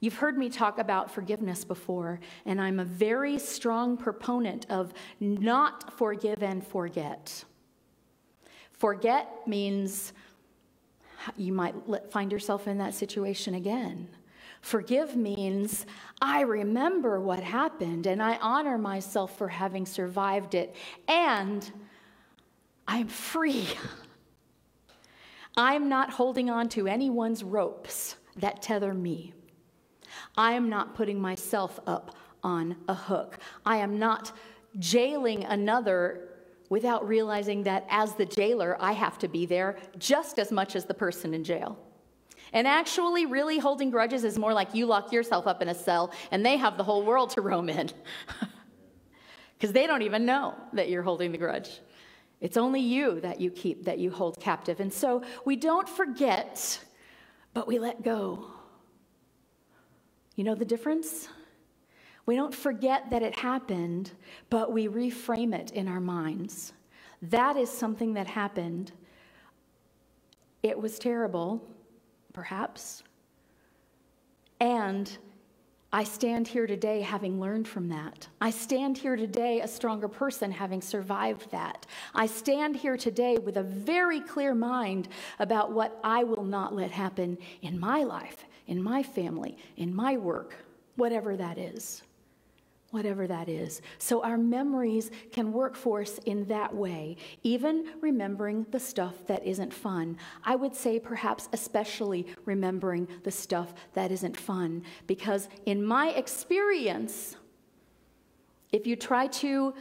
You've 0.00 0.14
heard 0.14 0.38
me 0.38 0.48
talk 0.48 0.78
about 0.78 1.10
forgiveness 1.10 1.64
before, 1.64 2.20
and 2.46 2.60
I'm 2.60 2.78
a 2.78 2.84
very 2.84 3.38
strong 3.38 3.96
proponent 3.96 4.66
of 4.70 4.94
not 5.18 5.98
forgive 5.98 6.42
and 6.42 6.64
forget. 6.64 7.44
Forget 8.70 9.28
means 9.46 10.12
you 11.36 11.52
might 11.52 11.74
find 12.10 12.30
yourself 12.30 12.68
in 12.68 12.78
that 12.78 12.94
situation 12.94 13.54
again. 13.54 14.08
Forgive 14.60 15.16
means 15.16 15.86
I 16.20 16.42
remember 16.42 17.20
what 17.20 17.40
happened 17.42 18.06
and 18.06 18.22
I 18.22 18.36
honor 18.36 18.78
myself 18.78 19.36
for 19.38 19.48
having 19.48 19.86
survived 19.86 20.54
it, 20.54 20.74
and 21.06 21.70
I'm 22.86 23.08
free. 23.08 23.68
I'm 25.56 25.88
not 25.88 26.10
holding 26.10 26.50
on 26.50 26.68
to 26.70 26.86
anyone's 26.86 27.42
ropes 27.42 28.16
that 28.36 28.62
tether 28.62 28.94
me. 28.94 29.34
I 30.36 30.52
am 30.52 30.68
not 30.68 30.94
putting 30.94 31.20
myself 31.20 31.80
up 31.86 32.16
on 32.42 32.76
a 32.88 32.94
hook. 32.94 33.38
I 33.66 33.78
am 33.78 33.98
not 33.98 34.32
jailing 34.78 35.44
another 35.44 36.28
without 36.70 37.06
realizing 37.08 37.62
that 37.64 37.86
as 37.88 38.14
the 38.14 38.26
jailer, 38.26 38.76
I 38.78 38.92
have 38.92 39.18
to 39.18 39.28
be 39.28 39.46
there 39.46 39.78
just 39.98 40.38
as 40.38 40.52
much 40.52 40.76
as 40.76 40.84
the 40.84 40.94
person 40.94 41.34
in 41.34 41.42
jail. 41.42 41.78
And 42.52 42.66
actually, 42.66 43.26
really 43.26 43.58
holding 43.58 43.90
grudges 43.90 44.24
is 44.24 44.38
more 44.38 44.52
like 44.52 44.74
you 44.74 44.86
lock 44.86 45.12
yourself 45.12 45.46
up 45.46 45.62
in 45.62 45.68
a 45.68 45.74
cell 45.74 46.12
and 46.30 46.44
they 46.44 46.56
have 46.56 46.76
the 46.76 46.84
whole 46.84 47.04
world 47.04 47.30
to 47.30 47.40
roam 47.40 47.68
in. 47.68 47.90
Because 49.58 49.72
they 49.72 49.88
don't 49.88 50.02
even 50.02 50.24
know 50.24 50.54
that 50.72 50.88
you're 50.88 51.02
holding 51.02 51.32
the 51.32 51.38
grudge. 51.38 51.80
It's 52.40 52.56
only 52.56 52.80
you 52.80 53.20
that 53.20 53.40
you 53.40 53.50
keep, 53.50 53.84
that 53.86 53.98
you 53.98 54.10
hold 54.10 54.38
captive. 54.38 54.78
And 54.78 54.92
so 54.92 55.22
we 55.44 55.56
don't 55.56 55.88
forget, 55.88 56.78
but 57.54 57.66
we 57.66 57.80
let 57.80 58.04
go. 58.04 58.46
You 60.36 60.44
know 60.44 60.54
the 60.54 60.64
difference? 60.64 61.28
We 62.24 62.36
don't 62.36 62.54
forget 62.54 63.10
that 63.10 63.22
it 63.22 63.36
happened, 63.36 64.12
but 64.50 64.70
we 64.72 64.86
reframe 64.86 65.52
it 65.52 65.72
in 65.72 65.88
our 65.88 66.00
minds. 66.00 66.72
That 67.22 67.56
is 67.56 67.68
something 67.68 68.14
that 68.14 68.28
happened. 68.28 68.92
It 70.62 70.78
was 70.78 71.00
terrible, 71.00 71.66
perhaps. 72.38 73.02
And 74.60 75.18
I 75.92 76.04
stand 76.04 76.46
here 76.46 76.68
today 76.68 77.00
having 77.00 77.40
learned 77.40 77.66
from 77.66 77.88
that. 77.88 78.28
I 78.40 78.50
stand 78.50 78.96
here 78.96 79.16
today 79.16 79.60
a 79.60 79.66
stronger 79.66 80.06
person 80.06 80.52
having 80.52 80.80
survived 80.80 81.50
that. 81.50 81.84
I 82.14 82.26
stand 82.26 82.76
here 82.76 82.96
today 82.96 83.38
with 83.38 83.56
a 83.56 83.64
very 83.64 84.20
clear 84.20 84.54
mind 84.54 85.08
about 85.40 85.72
what 85.72 85.98
I 86.04 86.22
will 86.22 86.44
not 86.44 86.76
let 86.76 86.92
happen 86.92 87.38
in 87.62 87.76
my 87.76 88.04
life, 88.04 88.44
in 88.68 88.80
my 88.80 89.02
family, 89.02 89.56
in 89.76 89.92
my 89.92 90.16
work, 90.16 90.54
whatever 90.94 91.36
that 91.36 91.58
is 91.58 92.04
whatever 92.90 93.26
that 93.26 93.48
is. 93.48 93.82
So 93.98 94.22
our 94.22 94.38
memories 94.38 95.10
can 95.30 95.52
work 95.52 95.76
for 95.76 96.00
us 96.00 96.18
in 96.24 96.44
that 96.46 96.74
way, 96.74 97.16
even 97.42 97.84
remembering 98.00 98.66
the 98.70 98.80
stuff 98.80 99.14
that 99.26 99.44
isn't 99.46 99.74
fun. 99.74 100.16
I 100.42 100.56
would 100.56 100.74
say 100.74 100.98
perhaps 100.98 101.48
especially 101.52 102.26
remembering 102.46 103.06
the 103.24 103.30
stuff 103.30 103.74
that 103.92 104.10
isn't 104.10 104.36
fun, 104.36 104.82
because 105.06 105.48
in 105.66 105.84
my 105.84 106.10
experience, 106.10 107.36
if 108.72 108.86
you 108.86 108.96
try 108.96 109.26
to 109.26 109.74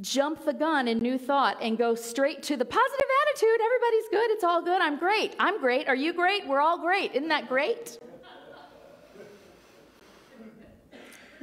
jump 0.00 0.44
the 0.44 0.54
gun 0.54 0.88
in 0.88 0.98
new 0.98 1.18
thought 1.18 1.58
and 1.60 1.76
go 1.76 1.94
straight 1.94 2.42
to 2.42 2.56
the 2.56 2.64
positive 2.64 3.08
attitude, 3.26 3.60
everybody's 3.62 4.08
good, 4.10 4.30
it's 4.30 4.44
all 4.44 4.62
good, 4.62 4.80
I'm 4.80 4.98
great, 4.98 5.36
I'm 5.38 5.60
great, 5.60 5.88
are 5.88 5.94
you 5.94 6.12
great? 6.12 6.46
We're 6.46 6.60
all 6.60 6.78
great. 6.78 7.14
Isn't 7.14 7.28
that 7.28 7.48
great? 7.48 7.98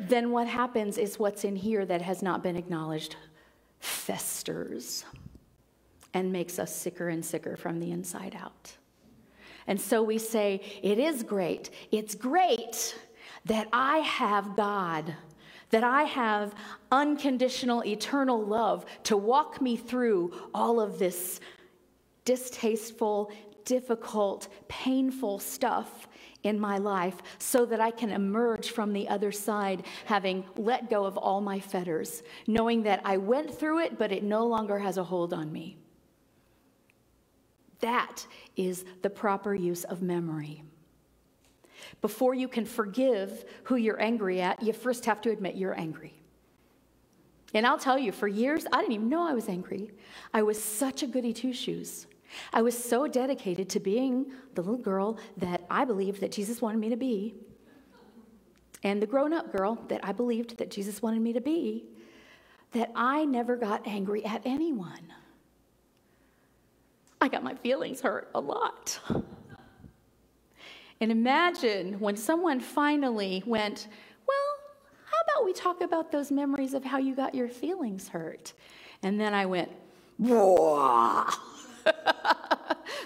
Then 0.07 0.31
what 0.31 0.47
happens 0.47 0.97
is 0.97 1.19
what's 1.19 1.43
in 1.43 1.55
here 1.55 1.85
that 1.85 2.01
has 2.01 2.21
not 2.21 2.43
been 2.43 2.55
acknowledged 2.55 3.15
festers 3.79 5.05
and 6.13 6.31
makes 6.31 6.59
us 6.59 6.75
sicker 6.75 7.09
and 7.09 7.23
sicker 7.23 7.55
from 7.55 7.79
the 7.79 7.91
inside 7.91 8.35
out. 8.39 8.77
And 9.67 9.79
so 9.79 10.01
we 10.01 10.17
say, 10.17 10.61
It 10.81 10.97
is 10.97 11.23
great. 11.23 11.69
It's 11.91 12.15
great 12.15 12.97
that 13.45 13.67
I 13.71 13.99
have 13.99 14.55
God, 14.55 15.15
that 15.69 15.83
I 15.83 16.03
have 16.03 16.55
unconditional, 16.91 17.85
eternal 17.85 18.43
love 18.43 18.85
to 19.03 19.15
walk 19.15 19.61
me 19.61 19.77
through 19.77 20.33
all 20.53 20.79
of 20.79 20.99
this 20.99 21.39
distasteful, 22.25 23.31
difficult, 23.65 24.47
painful 24.67 25.39
stuff 25.39 26.07
in 26.43 26.59
my 26.59 26.77
life 26.77 27.17
so 27.37 27.65
that 27.65 27.79
I 27.79 27.91
can 27.91 28.11
emerge 28.11 28.71
from 28.71 28.93
the 28.93 29.07
other 29.09 29.31
side 29.31 29.85
having 30.05 30.45
let 30.55 30.89
go 30.89 31.05
of 31.05 31.17
all 31.17 31.41
my 31.41 31.59
fetters, 31.59 32.23
knowing 32.47 32.83
that 32.83 33.01
I 33.03 33.17
went 33.17 33.53
through 33.53 33.79
it, 33.79 33.97
but 33.97 34.11
it 34.11 34.23
no 34.23 34.45
longer 34.45 34.79
has 34.79 34.97
a 34.97 35.03
hold 35.03 35.33
on 35.33 35.51
me. 35.51 35.77
That 37.79 38.25
is 38.55 38.85
the 39.01 39.09
proper 39.09 39.55
use 39.55 39.83
of 39.85 40.01
memory. 40.01 40.63
Before 42.01 42.33
you 42.33 42.47
can 42.47 42.65
forgive 42.65 43.45
who 43.63 43.75
you're 43.75 44.01
angry 44.01 44.41
at, 44.41 44.61
you 44.61 44.73
first 44.73 45.05
have 45.05 45.21
to 45.21 45.31
admit 45.31 45.55
you're 45.55 45.77
angry. 45.77 46.13
And 47.53 47.65
I'll 47.65 47.79
tell 47.79 47.97
you, 47.97 48.11
for 48.11 48.27
years, 48.27 48.65
I 48.71 48.81
didn't 48.81 48.93
even 48.93 49.09
know 49.09 49.27
I 49.27 49.33
was 49.33 49.49
angry. 49.49 49.91
I 50.33 50.43
was 50.43 50.61
such 50.61 51.03
a 51.03 51.07
goody 51.07 51.33
two 51.33 51.53
shoes. 51.53 52.05
I 52.53 52.61
was 52.61 52.81
so 52.81 53.07
dedicated 53.07 53.69
to 53.69 53.79
being 53.79 54.31
the 54.55 54.61
little 54.61 54.77
girl 54.77 55.17
that 55.37 55.65
I 55.69 55.85
believed 55.85 56.21
that 56.21 56.31
Jesus 56.31 56.61
wanted 56.61 56.79
me 56.79 56.89
to 56.89 56.97
be, 56.97 57.35
and 58.83 59.01
the 59.01 59.07
grown 59.07 59.33
up 59.33 59.51
girl 59.51 59.83
that 59.89 59.99
I 60.03 60.11
believed 60.11 60.57
that 60.57 60.71
Jesus 60.71 61.01
wanted 61.01 61.21
me 61.21 61.33
to 61.33 61.41
be, 61.41 61.85
that 62.71 62.91
I 62.95 63.25
never 63.25 63.55
got 63.55 63.85
angry 63.87 64.23
at 64.23 64.41
anyone. 64.45 65.13
I 67.21 67.27
got 67.27 67.43
my 67.43 67.55
feelings 67.55 68.01
hurt 68.01 68.29
a 68.33 68.39
lot. 68.39 68.99
And 71.01 71.11
imagine 71.11 71.99
when 71.99 72.15
someone 72.15 72.59
finally 72.59 73.43
went, 73.45 73.87
Well, 74.27 74.37
how 75.05 75.17
about 75.33 75.45
we 75.45 75.53
talk 75.53 75.81
about 75.81 76.11
those 76.11 76.31
memories 76.31 76.73
of 76.73 76.83
how 76.83 76.97
you 76.97 77.15
got 77.15 77.33
your 77.33 77.47
feelings 77.47 78.09
hurt? 78.09 78.53
And 79.03 79.19
then 79.19 79.33
I 79.33 79.45
went, 79.45 79.71
Whoa. 80.17 81.25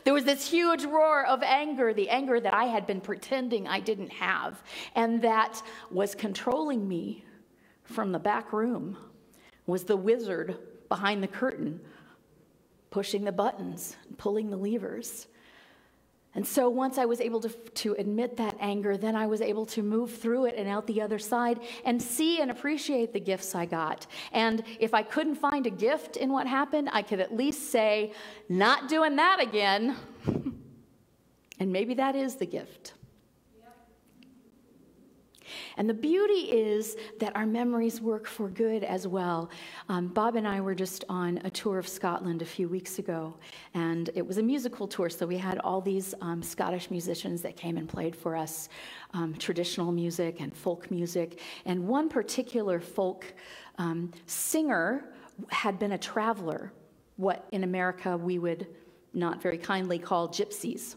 There 0.03 0.13
was 0.13 0.25
this 0.25 0.50
huge 0.50 0.83
roar 0.86 1.25
of 1.25 1.41
anger, 1.43 1.93
the 1.93 2.10
anger 2.10 2.39
that 2.39 2.53
I 2.53 2.65
had 2.65 2.86
been 2.86 3.01
pretending 3.01 3.67
I 3.67 3.79
didn't 3.79 4.12
have, 4.12 4.62
and 4.95 5.22
that 5.22 5.62
was 5.91 6.15
controlling 6.15 6.88
me 6.88 7.24
from 7.83 8.12
the 8.12 8.19
back 8.19 8.53
room, 8.53 8.98
was 9.65 9.83
the 9.83 9.98
wizard 9.98 10.57
behind 10.89 11.24
the 11.24 11.27
curtain, 11.27 11.79
pushing 12.91 13.24
the 13.24 13.31
buttons, 13.31 13.95
pulling 14.17 14.50
the 14.50 14.57
levers. 14.57 15.27
And 16.35 16.45
so 16.47 16.67
once 16.67 16.97
I 16.97 17.05
was 17.05 17.21
able 17.21 17.39
to, 17.41 17.49
to 17.49 17.93
admit 17.99 18.37
that 18.37 18.57
anger, 18.59 18.97
then 18.97 19.15
I 19.15 19.27
was 19.27 19.39
able 19.39 19.67
to 19.67 19.83
move 19.83 20.15
through 20.15 20.45
it 20.45 20.55
and 20.57 20.67
out 20.67 20.87
the 20.87 21.01
other 21.01 21.19
side 21.19 21.59
and 21.85 22.01
see 22.01 22.41
and 22.41 22.49
appreciate 22.49 23.13
the 23.13 23.19
gifts 23.19 23.53
I 23.53 23.65
got. 23.65 24.07
And 24.31 24.63
if 24.79 24.95
I 24.95 25.03
couldn't 25.03 25.35
find 25.35 25.67
a 25.67 25.69
gift 25.69 26.17
in 26.17 26.31
what 26.31 26.47
happened, 26.47 26.89
I 26.91 27.03
could 27.03 27.19
at 27.19 27.35
least 27.35 27.69
say, 27.71 28.13
not 28.49 28.89
doing 28.89 29.15
that 29.17 29.41
again. 29.41 29.95
and 31.59 31.71
maybe 31.71 31.93
that 31.95 32.15
is 32.15 32.35
the 32.35 32.47
gift. 32.47 32.93
And 35.77 35.89
the 35.89 35.94
beauty 35.94 36.51
is 36.51 36.96
that 37.20 37.36
our 37.36 37.46
memories 37.46 38.01
work 38.01 38.27
for 38.27 38.50
good 38.50 38.84
as 38.84 39.08
well. 39.08 39.50
Um, 39.89 40.08
Bob 40.08 40.36
and 40.36 40.48
I 40.48 40.62
were 40.62 40.75
just 40.75 41.03
on 41.10 41.39
a 41.44 41.50
tour 41.50 41.77
of 41.77 41.88
Scotland 41.88 42.42
a 42.42 42.46
few 42.46 42.68
weeks 42.68 43.00
ago, 43.00 43.36
and 43.74 44.10
it 44.15 44.25
was 44.25 44.38
a 44.38 44.44
musical 44.44 44.88
tour, 44.88 45.10
so 45.10 45.25
we 45.25 45.38
had 45.38 45.60
all 45.60 45.82
these 45.82 46.13
um, 46.22 46.42
Scottish 46.42 46.92
musicians 46.92 47.42
that 47.42 47.56
came 47.56 47.77
and 47.77 47.88
played 47.88 48.15
for 48.15 48.36
us 48.36 48.70
um, 49.13 49.34
traditional 49.36 49.92
music 49.92 50.39
and 50.39 50.56
folk 50.56 50.89
music. 50.92 51.39
And 51.65 51.88
one 51.88 52.10
particular 52.10 52.80
folk 52.80 53.34
um, 53.77 54.12
singer 54.25 55.13
had 55.50 55.80
been 55.80 55.94
a 55.94 55.98
traveler, 55.98 56.72
what 57.18 57.48
in 57.51 57.63
America 57.63 58.18
we 58.18 58.38
would 58.39 58.68
not 59.13 59.42
very 59.42 59.58
kindly 59.58 60.00
call 60.00 60.27
gypsies 60.27 60.96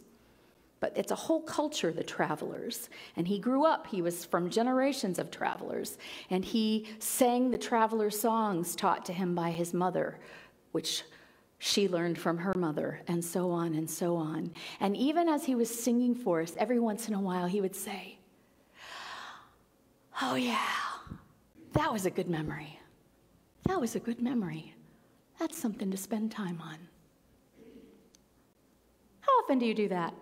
but 0.80 0.92
it's 0.97 1.11
a 1.11 1.16
whole 1.16 1.40
culture, 1.40 1.92
the 1.92 2.02
travelers. 2.02 2.88
And 3.16 3.26
he 3.26 3.38
grew 3.38 3.64
up, 3.64 3.87
he 3.87 4.02
was 4.02 4.25
from 4.25 4.50
generations 4.50 5.18
of 5.18 5.30
travelers, 5.30 5.99
and 6.30 6.45
he 6.45 6.87
sang 6.99 7.50
the 7.50 7.59
traveler 7.59 8.11
songs 8.11 8.76
taught 8.76 9.04
to 9.06 9.12
him 9.12 9.35
by 9.35 9.50
his 9.50 9.73
mother, 9.73 10.18
which 10.73 11.04
she 11.59 11.88
learned 11.88 12.18
from 12.18 12.37
her 12.38 12.52
mother, 12.54 13.00
and 13.09 13.25
so 13.25 13.50
on 13.50 13.75
and 13.75 13.88
so 13.88 14.16
on. 14.16 14.52
And 14.80 14.97
even 14.97 15.28
as 15.28 15.45
he 15.45 15.54
was 15.54 15.71
singing 15.71 16.14
for 16.14 16.42
us, 16.42 16.54
every 16.59 16.78
once 16.78 17.09
in 17.09 17.14
a 17.14 17.21
while 17.21 17.47
he 17.47 17.62
would 17.62 17.75
say, 17.75 18.18
oh, 20.21 20.35
yeah, 20.35 20.61
that 21.73 21.90
was 21.92 22.04
a 22.04 22.11
good 22.11 22.28
memory. 22.28 22.78
That 23.64 23.80
was 23.80 23.97
a 23.97 24.00
good 24.00 24.21
memory. 24.21 24.75
That's 25.38 25.59
something 25.59 25.90
to 25.90 25.97
spend 25.97 26.30
time 26.30 26.61
on. 26.62 26.76
How 29.21 29.33
often 29.42 29.59
do 29.59 29.66
you 29.66 29.75
do 29.75 29.88
that? 29.88 30.14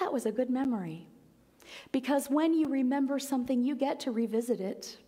That 0.00 0.12
was 0.12 0.26
a 0.26 0.32
good 0.32 0.50
memory. 0.50 1.06
Because 1.92 2.28
when 2.28 2.54
you 2.54 2.66
remember 2.66 3.18
something, 3.18 3.62
you 3.62 3.74
get 3.74 4.00
to 4.00 4.10
revisit 4.10 4.60
it. 4.60 4.98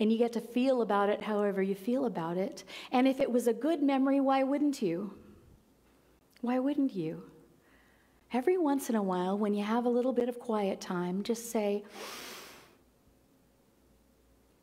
And 0.00 0.10
you 0.10 0.18
get 0.18 0.32
to 0.32 0.40
feel 0.40 0.82
about 0.82 1.10
it 1.10 1.22
however 1.22 1.62
you 1.62 1.74
feel 1.74 2.06
about 2.06 2.36
it. 2.36 2.64
And 2.90 3.06
if 3.06 3.20
it 3.20 3.30
was 3.30 3.46
a 3.46 3.52
good 3.52 3.82
memory, 3.82 4.20
why 4.20 4.42
wouldn't 4.42 4.82
you? 4.82 5.14
Why 6.40 6.58
wouldn't 6.58 6.94
you? 6.94 7.22
Every 8.32 8.56
once 8.56 8.88
in 8.88 8.96
a 8.96 9.02
while, 9.02 9.38
when 9.38 9.54
you 9.54 9.62
have 9.62 9.84
a 9.84 9.90
little 9.90 10.12
bit 10.12 10.28
of 10.28 10.40
quiet 10.40 10.80
time, 10.80 11.22
just 11.22 11.50
say, 11.50 11.84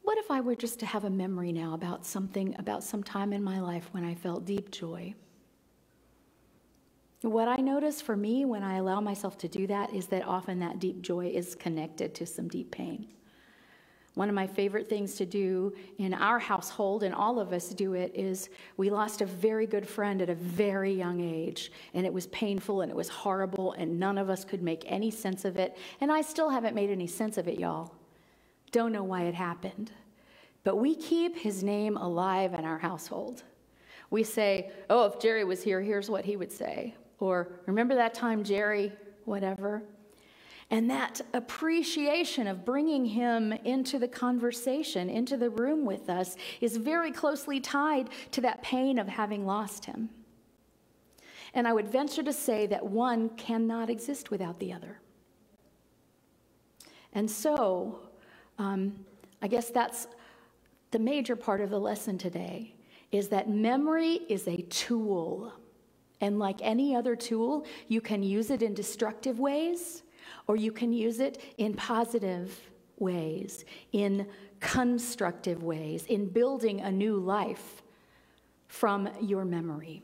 What 0.01 0.17
if 0.17 0.31
I 0.31 0.41
were 0.41 0.55
just 0.55 0.79
to 0.79 0.87
have 0.87 1.05
a 1.05 1.09
memory 1.09 1.51
now 1.51 1.75
about 1.75 2.05
something, 2.05 2.55
about 2.57 2.83
some 2.83 3.03
time 3.03 3.31
in 3.31 3.43
my 3.43 3.61
life 3.61 3.87
when 3.91 4.03
I 4.03 4.15
felt 4.15 4.43
deep 4.43 4.71
joy? 4.71 5.13
What 7.21 7.49
I 7.49 7.57
notice 7.57 8.01
for 8.01 8.15
me 8.15 8.45
when 8.45 8.63
I 8.63 8.77
allow 8.77 9.01
myself 9.01 9.37
to 9.39 9.49
do 9.49 9.67
that 9.67 9.93
is 9.93 10.07
that 10.07 10.25
often 10.25 10.59
that 10.59 10.79
deep 10.79 11.01
joy 11.01 11.27
is 11.27 11.53
connected 11.53 12.15
to 12.15 12.25
some 12.25 12.47
deep 12.47 12.71
pain. 12.71 13.07
One 14.15 14.29
of 14.29 14.35
my 14.35 14.47
favorite 14.47 14.89
things 14.89 15.15
to 15.15 15.25
do 15.25 15.73
in 15.97 16.13
our 16.13 16.39
household, 16.39 17.03
and 17.03 17.13
all 17.13 17.39
of 17.39 17.51
us 17.51 17.69
do 17.69 17.93
it, 17.93 18.11
is 18.15 18.49
we 18.77 18.89
lost 18.89 19.21
a 19.21 19.25
very 19.25 19.67
good 19.67 19.87
friend 19.87 20.21
at 20.21 20.29
a 20.29 20.35
very 20.35 20.93
young 20.93 21.19
age. 21.19 21.71
And 21.93 22.05
it 22.05 22.13
was 22.13 22.27
painful 22.27 22.81
and 22.81 22.91
it 22.91 22.95
was 22.95 23.09
horrible, 23.09 23.73
and 23.73 23.99
none 23.99 24.17
of 24.17 24.29
us 24.29 24.45
could 24.45 24.61
make 24.61 24.83
any 24.87 25.11
sense 25.11 25.43
of 25.43 25.57
it. 25.57 25.77
And 26.01 26.11
I 26.11 26.21
still 26.21 26.49
haven't 26.49 26.75
made 26.75 26.89
any 26.89 27.07
sense 27.07 27.37
of 27.37 27.47
it, 27.47 27.59
y'all. 27.59 27.93
Don't 28.71 28.91
know 28.93 29.03
why 29.03 29.23
it 29.23 29.35
happened. 29.35 29.91
But 30.63 30.77
we 30.77 30.95
keep 30.95 31.37
his 31.37 31.63
name 31.63 31.97
alive 31.97 32.53
in 32.53 32.65
our 32.65 32.77
household. 32.77 33.43
We 34.09 34.23
say, 34.23 34.71
oh, 34.89 35.05
if 35.05 35.19
Jerry 35.19 35.43
was 35.43 35.63
here, 35.63 35.81
here's 35.81 36.09
what 36.09 36.25
he 36.25 36.35
would 36.35 36.51
say. 36.51 36.95
Or, 37.19 37.59
remember 37.65 37.95
that 37.95 38.13
time, 38.13 38.43
Jerry, 38.43 38.91
whatever. 39.25 39.83
And 40.71 40.89
that 40.89 41.21
appreciation 41.33 42.45
of 42.47 42.63
bringing 42.63 43.05
him 43.05 43.51
into 43.51 43.97
the 43.97 44.07
conversation, 44.07 45.09
into 45.09 45.35
the 45.35 45.49
room 45.49 45.83
with 45.83 46.09
us, 46.09 46.35
is 46.61 46.77
very 46.77 47.11
closely 47.11 47.59
tied 47.59 48.09
to 48.31 48.41
that 48.41 48.61
pain 48.61 48.99
of 48.99 49.07
having 49.07 49.45
lost 49.45 49.85
him. 49.85 50.09
And 51.55 51.67
I 51.67 51.73
would 51.73 51.87
venture 51.87 52.21
to 52.21 52.33
say 52.33 52.67
that 52.67 52.85
one 52.85 53.29
cannot 53.29 53.89
exist 53.89 54.29
without 54.29 54.59
the 54.59 54.71
other. 54.71 54.99
And 57.13 57.29
so, 57.29 58.01
um, 58.59 58.93
I 59.41 59.47
guess 59.47 59.69
that's 59.71 60.07
the 60.91 60.99
major 60.99 61.35
part 61.35 61.61
of 61.61 61.71
the 61.71 61.79
lesson 61.79 62.17
today 62.19 62.75
is 63.11 63.29
that 63.29 63.49
memory 63.49 64.21
is 64.29 64.47
a 64.47 64.57
tool. 64.57 65.51
And 66.21 66.39
like 66.39 66.59
any 66.61 66.95
other 66.95 67.15
tool, 67.15 67.65
you 67.87 68.01
can 68.01 68.23
use 68.23 68.49
it 68.49 68.61
in 68.61 68.73
destructive 68.73 69.39
ways 69.39 70.03
or 70.47 70.55
you 70.55 70.71
can 70.71 70.91
use 70.91 71.19
it 71.19 71.41
in 71.57 71.73
positive 71.73 72.69
ways, 72.97 73.65
in 73.93 74.27
constructive 74.59 75.63
ways, 75.63 76.05
in 76.05 76.27
building 76.27 76.81
a 76.81 76.91
new 76.91 77.15
life 77.15 77.81
from 78.67 79.09
your 79.21 79.45
memory. 79.45 80.01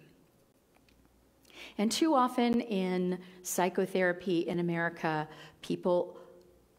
And 1.77 1.91
too 1.91 2.15
often 2.15 2.62
in 2.62 3.19
psychotherapy 3.43 4.39
in 4.39 4.60
America, 4.60 5.27
people 5.62 6.17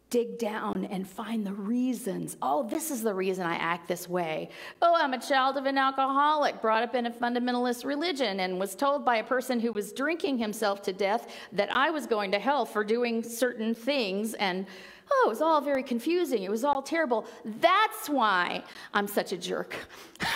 dig 0.08 0.38
down 0.38 0.86
and 0.90 1.08
find 1.08 1.44
the 1.44 1.52
reasons. 1.52 2.36
Oh, 2.40 2.62
this 2.68 2.90
is 2.90 3.02
the 3.02 3.12
reason 3.12 3.44
I 3.44 3.56
act 3.56 3.88
this 3.88 4.08
way. 4.08 4.50
Oh, 4.80 4.94
I'm 4.96 5.14
a 5.14 5.20
child 5.20 5.56
of 5.56 5.66
an 5.66 5.76
alcoholic, 5.76 6.62
brought 6.62 6.84
up 6.84 6.94
in 6.94 7.06
a 7.06 7.10
fundamentalist 7.10 7.84
religion, 7.84 8.40
and 8.40 8.58
was 8.60 8.76
told 8.76 9.04
by 9.04 9.16
a 9.16 9.24
person 9.24 9.58
who 9.58 9.72
was 9.72 9.92
drinking 9.92 10.38
himself 10.38 10.80
to 10.82 10.92
death 10.92 11.34
that 11.52 11.74
I 11.76 11.90
was 11.90 12.06
going 12.06 12.30
to 12.32 12.38
hell 12.38 12.64
for 12.64 12.84
doing 12.84 13.22
certain 13.22 13.74
things. 13.74 14.34
And 14.34 14.66
oh, 15.10 15.24
it 15.26 15.28
was 15.28 15.42
all 15.42 15.60
very 15.60 15.82
confusing. 15.82 16.44
It 16.44 16.50
was 16.50 16.62
all 16.62 16.82
terrible. 16.82 17.26
That's 17.44 18.08
why 18.08 18.62
I'm 18.94 19.08
such 19.08 19.32
a 19.32 19.36
jerk. 19.36 19.74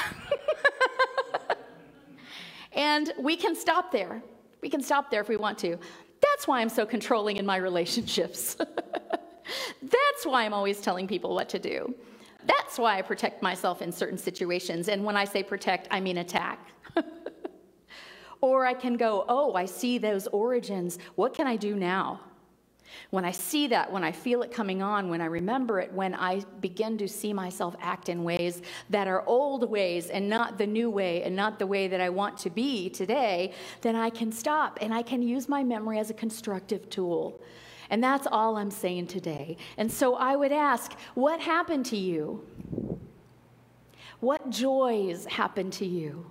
and 2.73 3.13
we 3.19 3.37
can 3.37 3.55
stop 3.55 3.93
there. 3.93 4.21
We 4.63 4.69
can 4.69 4.83
stop 4.83 5.13
there 5.13 5.21
if 5.21 5.29
we 5.29 5.37
want 5.37 5.59
to. 5.59 5.79
That's 6.21 6.49
why 6.49 6.61
I'm 6.61 6.69
so 6.69 6.85
controlling 6.85 7.37
in 7.37 7.47
my 7.47 7.57
relationships. 7.57 8.57
That's 9.83 10.25
why 10.25 10.45
I'm 10.45 10.55
always 10.55 10.81
telling 10.81 11.07
people 11.07 11.35
what 11.35 11.49
to 11.51 11.59
do. 11.59 11.95
That's 12.45 12.79
why 12.79 12.99
I 12.99 13.03
protect 13.03 13.43
myself 13.43 13.83
in 13.83 13.93
certain 13.93 14.19
situations. 14.19 14.89
And 14.89 15.05
when 15.05 15.17
I 15.17 15.25
say 15.25 15.43
protect, 15.43 15.89
I 15.91 16.01
mean 16.01 16.19
attack. 16.19 16.59
or 18.41 18.65
I 18.65 18.75
can 18.75 18.97
go, 18.97 19.25
oh, 19.29 19.55
I 19.55 19.67
see 19.67 19.99
those 19.99 20.27
origins. 20.29 20.99
What 21.17 21.35
can 21.35 21.47
I 21.47 21.57
do 21.57 21.77
now? 21.77 22.21
When 23.11 23.25
I 23.25 23.31
see 23.31 23.69
that, 23.69 23.93
when 23.93 24.05
I 24.05 24.13
feel 24.13 24.43
it 24.43 24.51
coming 24.51 24.83
on, 24.83 25.09
when 25.09 25.21
I 25.21 25.27
remember 25.27 25.81
it, 25.81 25.93
when 25.93 26.15
I 26.15 26.43
begin 26.61 26.99
to 26.99 27.09
see 27.09 27.33
myself 27.33 27.77
act 27.81 28.09
in 28.09 28.25
ways 28.25 28.63
that 28.89 29.07
are 29.07 29.25
old 29.27 29.69
ways 29.71 30.11
and 30.11 30.29
not 30.29 30.59
the 30.59 30.67
new 30.67 30.91
way 30.91 31.23
and 31.23 31.35
not 31.37 31.59
the 31.59 31.67
way 31.67 31.89
that 31.89 32.01
I 32.01 32.09
want 32.09 32.39
to 32.39 32.51
be 32.51 32.91
today, 32.91 33.53
then 33.83 33.97
I 33.97 34.11
can 34.11 34.33
stop 34.33 34.79
and 34.81 34.93
I 34.93 35.03
can 35.03 35.23
use 35.23 35.49
my 35.49 35.63
memory 35.63 35.99
as 35.99 36.11
a 36.11 36.15
constructive 36.15 36.91
tool. 36.91 37.41
And 37.91 38.03
that's 38.03 38.27
all 38.31 38.57
I'm 38.57 38.71
saying 38.71 39.09
today. 39.09 39.57
And 39.77 39.91
so 39.91 40.15
I 40.15 40.37
would 40.37 40.53
ask, 40.53 40.93
what 41.15 41.41
happened 41.41 41.87
to 41.87 41.97
you? 41.97 42.47
What 44.21 44.51
joys 44.51 45.27
happened 45.27 45.73
to 45.75 45.87
you? 45.87 46.27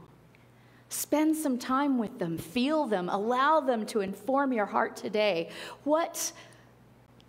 Spend 0.87 1.35
some 1.35 1.59
time 1.59 1.99
with 1.99 2.17
them, 2.17 2.37
feel 2.37 2.87
them, 2.87 3.09
allow 3.09 3.59
them 3.59 3.85
to 3.87 3.99
inform 3.99 4.51
your 4.51 4.65
heart 4.65 4.95
today. 4.95 5.49
What 5.83 6.31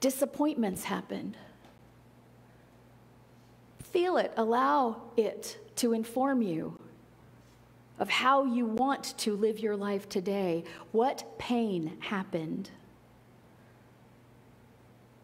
disappointments 0.01 0.85
happened? 0.85 1.37
Feel 3.83 4.17
it, 4.17 4.33
allow 4.37 5.03
it 5.17 5.59
to 5.77 5.93
inform 5.93 6.41
you 6.41 6.79
of 7.99 8.09
how 8.09 8.45
you 8.45 8.65
want 8.65 9.19
to 9.19 9.37
live 9.37 9.59
your 9.59 9.77
life 9.77 10.09
today. 10.09 10.65
What 10.93 11.39
pain 11.39 11.99
happened? 12.01 12.71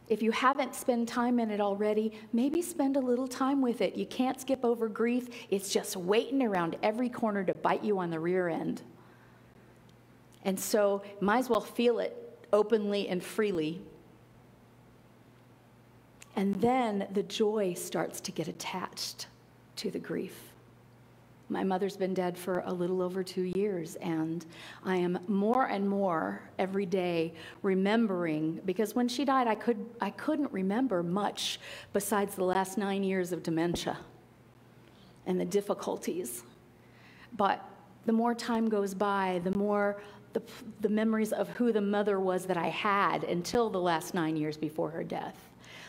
If 0.08 0.22
you 0.22 0.30
haven't 0.30 0.74
spent 0.74 1.08
time 1.08 1.40
in 1.40 1.50
it 1.50 1.60
already, 1.60 2.12
maybe 2.32 2.62
spend 2.62 2.96
a 2.96 3.00
little 3.00 3.26
time 3.26 3.60
with 3.60 3.80
it. 3.80 3.96
You 3.96 4.06
can't 4.06 4.40
skip 4.40 4.64
over 4.64 4.88
grief, 4.88 5.28
it's 5.50 5.72
just 5.72 5.96
waiting 5.96 6.42
around 6.42 6.76
every 6.82 7.08
corner 7.08 7.42
to 7.44 7.54
bite 7.54 7.82
you 7.82 7.98
on 7.98 8.10
the 8.10 8.20
rear 8.20 8.48
end. 8.48 8.82
And 10.44 10.58
so, 10.58 11.02
might 11.20 11.38
as 11.38 11.50
well 11.50 11.60
feel 11.60 11.98
it 11.98 12.38
openly 12.52 13.08
and 13.08 13.22
freely. 13.22 13.82
And 16.36 16.54
then 16.60 17.08
the 17.12 17.24
joy 17.24 17.74
starts 17.74 18.20
to 18.20 18.30
get 18.30 18.46
attached 18.46 19.26
to 19.76 19.90
the 19.90 19.98
grief. 19.98 20.52
My 21.48 21.62
mother's 21.62 21.96
been 21.96 22.12
dead 22.12 22.36
for 22.36 22.64
a 22.66 22.72
little 22.72 23.00
over 23.00 23.22
two 23.22 23.52
years, 23.54 23.94
and 23.96 24.44
I 24.84 24.96
am 24.96 25.18
more 25.28 25.66
and 25.66 25.88
more 25.88 26.42
every 26.58 26.86
day 26.86 27.34
remembering 27.62 28.60
because 28.64 28.96
when 28.96 29.06
she 29.06 29.24
died, 29.24 29.46
I, 29.46 29.54
could, 29.54 29.78
I 30.00 30.10
couldn't 30.10 30.50
remember 30.50 31.04
much 31.04 31.60
besides 31.92 32.34
the 32.34 32.42
last 32.42 32.78
nine 32.78 33.04
years 33.04 33.30
of 33.30 33.44
dementia 33.44 33.96
and 35.26 35.40
the 35.40 35.44
difficulties. 35.44 36.42
But 37.36 37.64
the 38.06 38.12
more 38.12 38.34
time 38.34 38.68
goes 38.68 38.92
by, 38.92 39.40
the 39.44 39.56
more 39.56 40.02
the, 40.32 40.42
the 40.80 40.88
memories 40.88 41.32
of 41.32 41.48
who 41.50 41.72
the 41.72 41.80
mother 41.80 42.18
was 42.18 42.46
that 42.46 42.56
I 42.56 42.68
had 42.68 43.22
until 43.22 43.70
the 43.70 43.80
last 43.80 44.14
nine 44.14 44.36
years 44.36 44.56
before 44.56 44.90
her 44.90 45.04
death, 45.04 45.38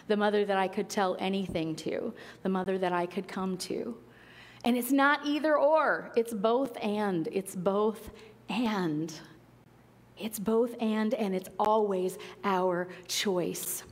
the 0.07 0.17
mother 0.17 0.45
that 0.45 0.57
I 0.57 0.67
could 0.67 0.87
tell 0.87 1.17
anything 1.19 1.75
to, 1.77 2.13
the 2.43 2.49
mother 2.49 2.77
that 2.77 2.93
I 2.93 3.07
could 3.07 3.27
come 3.27 3.57
to 3.57 3.97
and 4.67 4.75
it's 4.75 4.91
not 4.91 5.25
either 5.25 5.57
or, 5.57 6.11
it's 6.17 6.33
both 6.33 6.75
and. 6.83 7.29
It's 7.31 7.55
both 7.55 8.09
and. 8.49 9.17
It's 10.17 10.39
both 10.39 10.75
and, 10.81 11.13
and 11.13 11.33
it's 11.33 11.47
always 11.57 12.17
our 12.43 12.89
choice. 13.07 13.83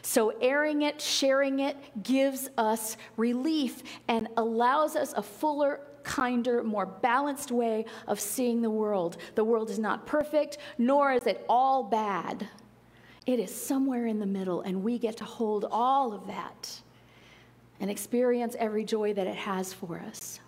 So, 0.00 0.28
airing 0.40 0.82
it, 0.82 1.00
sharing 1.00 1.58
it 1.58 1.76
gives 2.04 2.50
us 2.56 2.96
relief 3.16 3.82
and 4.06 4.28
allows 4.36 4.94
us 4.94 5.12
a 5.14 5.24
fuller, 5.24 5.80
kinder, 6.04 6.62
more 6.62 6.86
balanced 6.86 7.50
way 7.50 7.84
of 8.06 8.20
seeing 8.20 8.62
the 8.62 8.70
world. 8.70 9.16
The 9.34 9.42
world 9.42 9.70
is 9.70 9.80
not 9.80 10.06
perfect, 10.06 10.58
nor 10.78 11.12
is 11.12 11.26
it 11.26 11.44
all 11.48 11.82
bad. 11.82 12.48
It 13.26 13.40
is 13.40 13.52
somewhere 13.52 14.06
in 14.06 14.20
the 14.20 14.26
middle, 14.26 14.60
and 14.60 14.84
we 14.84 15.00
get 15.00 15.16
to 15.16 15.24
hold 15.24 15.66
all 15.68 16.12
of 16.12 16.28
that 16.28 16.80
and 17.82 17.90
experience 17.90 18.54
every 18.60 18.84
joy 18.84 19.12
that 19.12 19.26
it 19.26 19.34
has 19.34 19.72
for 19.72 19.98
us. 19.98 20.38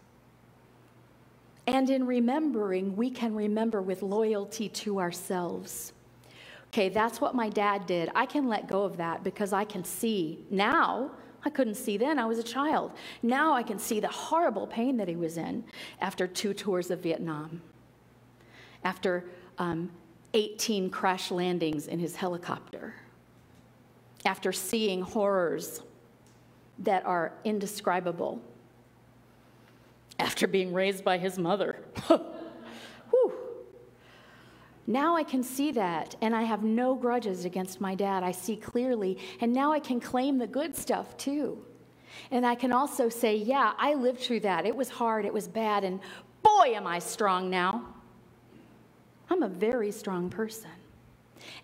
And 1.67 1.91
in 1.91 2.07
remembering, 2.07 2.95
we 2.95 3.11
can 3.11 3.35
remember 3.35 3.83
with 3.83 4.03
loyalty 4.03 4.69
to 4.69 5.01
ourselves. 5.01 5.93
Okay, 6.69 6.89
that's 6.89 7.21
what 7.21 7.35
my 7.35 7.49
dad 7.49 7.87
did. 7.87 8.09
I 8.15 8.25
can 8.25 8.47
let 8.47 8.69
go 8.69 8.85
of 8.85 8.97
that 8.99 9.25
because 9.25 9.53
I 9.53 9.65
can 9.65 9.83
see 9.83 10.45
now. 10.49 11.11
I 11.45 11.51
couldn't 11.51 11.75
see 11.75 11.97
then, 11.97 12.21
I 12.21 12.25
was 12.25 12.39
a 12.39 12.43
child. 12.43 12.93
Now 13.23 13.53
I 13.53 13.65
can 13.65 13.81
see 13.81 13.99
the 13.99 14.09
horrible 14.09 14.67
pain 14.67 14.97
that 14.99 15.09
he 15.09 15.17
was 15.17 15.37
in 15.37 15.65
after 16.01 16.29
two 16.29 16.55
tours 16.55 16.91
of 16.91 17.01
Vietnam, 17.01 17.61
after 18.85 19.25
um, 19.59 19.91
18 20.35 20.89
crash 20.89 21.33
landings 21.33 21.89
in 21.89 21.99
his 21.99 22.15
helicopter, 22.15 22.95
after 24.25 24.53
seeing 24.53 25.03
horrors 25.03 25.83
that 26.81 27.05
are 27.07 27.33
indescribable, 27.45 28.41
after 30.19 30.47
being 30.47 30.73
raised 30.73 31.05
by 31.05 31.19
his 31.19 31.39
mother. 31.39 31.79
Now 34.87 35.17
I 35.17 35.23
can 35.23 35.43
see 35.43 35.73
that, 35.73 36.15
and 36.21 36.37
I 36.37 36.43
have 36.43 36.63
no 36.63 36.95
grudges 36.95 37.45
against 37.45 37.81
my 37.81 37.95
dad. 37.95 38.23
I 38.23 38.33
see 38.33 38.57
clearly, 38.57 39.19
and 39.41 39.53
now 39.53 39.73
I 39.73 39.79
can 39.81 39.99
claim 39.99 40.37
the 40.37 40.47
good 40.47 40.77
stuff 40.77 41.17
too. 41.17 41.65
And 42.31 42.47
I 42.47 42.55
can 42.55 42.71
also 42.71 43.09
say, 43.09 43.35
yeah, 43.37 43.73
I 43.79 43.95
lived 43.95 44.21
through 44.21 44.41
that. 44.41 44.67
It 44.67 44.77
was 44.77 44.91
hard, 44.91 45.25
it 45.25 45.33
was 45.33 45.49
bad, 45.49 45.85
and 45.85 46.01
boy, 46.43 46.75
am 46.75 46.87
I 46.87 46.99
strong 46.99 47.49
now. 47.49 47.87
I'm 49.31 49.43
a 49.43 49.49
very 49.49 49.91
strong 49.91 50.29
person. 50.29 50.71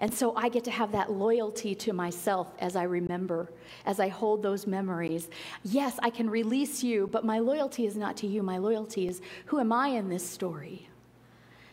And 0.00 0.12
so 0.12 0.34
I 0.36 0.48
get 0.48 0.64
to 0.64 0.70
have 0.70 0.92
that 0.92 1.10
loyalty 1.10 1.74
to 1.74 1.92
myself 1.92 2.54
as 2.58 2.76
I 2.76 2.84
remember, 2.84 3.50
as 3.86 4.00
I 4.00 4.08
hold 4.08 4.42
those 4.42 4.66
memories. 4.66 5.28
Yes, 5.62 5.98
I 6.02 6.10
can 6.10 6.28
release 6.28 6.82
you, 6.82 7.06
but 7.06 7.24
my 7.24 7.38
loyalty 7.38 7.86
is 7.86 7.96
not 7.96 8.16
to 8.18 8.26
you. 8.26 8.42
My 8.42 8.58
loyalty 8.58 9.08
is 9.08 9.20
who 9.46 9.58
am 9.58 9.72
I 9.72 9.88
in 9.88 10.08
this 10.08 10.28
story? 10.28 10.88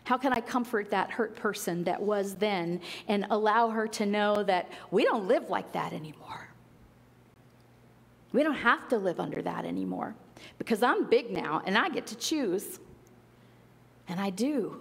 How 0.05 0.17
can 0.17 0.31
I 0.31 0.39
comfort 0.39 0.89
that 0.91 1.11
hurt 1.11 1.35
person 1.35 1.83
that 1.83 2.01
was 2.01 2.35
then 2.35 2.79
and 3.09 3.27
allow 3.29 3.69
her 3.69 3.87
to 3.89 4.05
know 4.05 4.41
that 4.43 4.71
we 4.89 5.03
don't 5.03 5.27
live 5.27 5.49
like 5.49 5.73
that 5.73 5.91
anymore? 5.91 6.47
We 8.31 8.43
don't 8.43 8.55
have 8.55 8.87
to 8.89 8.97
live 8.97 9.19
under 9.19 9.41
that 9.41 9.65
anymore 9.65 10.15
because 10.57 10.81
I'm 10.81 11.09
big 11.09 11.31
now 11.31 11.61
and 11.65 11.77
I 11.77 11.89
get 11.89 12.07
to 12.07 12.15
choose. 12.15 12.79
And 14.07 14.19
I 14.19 14.29
do. 14.29 14.79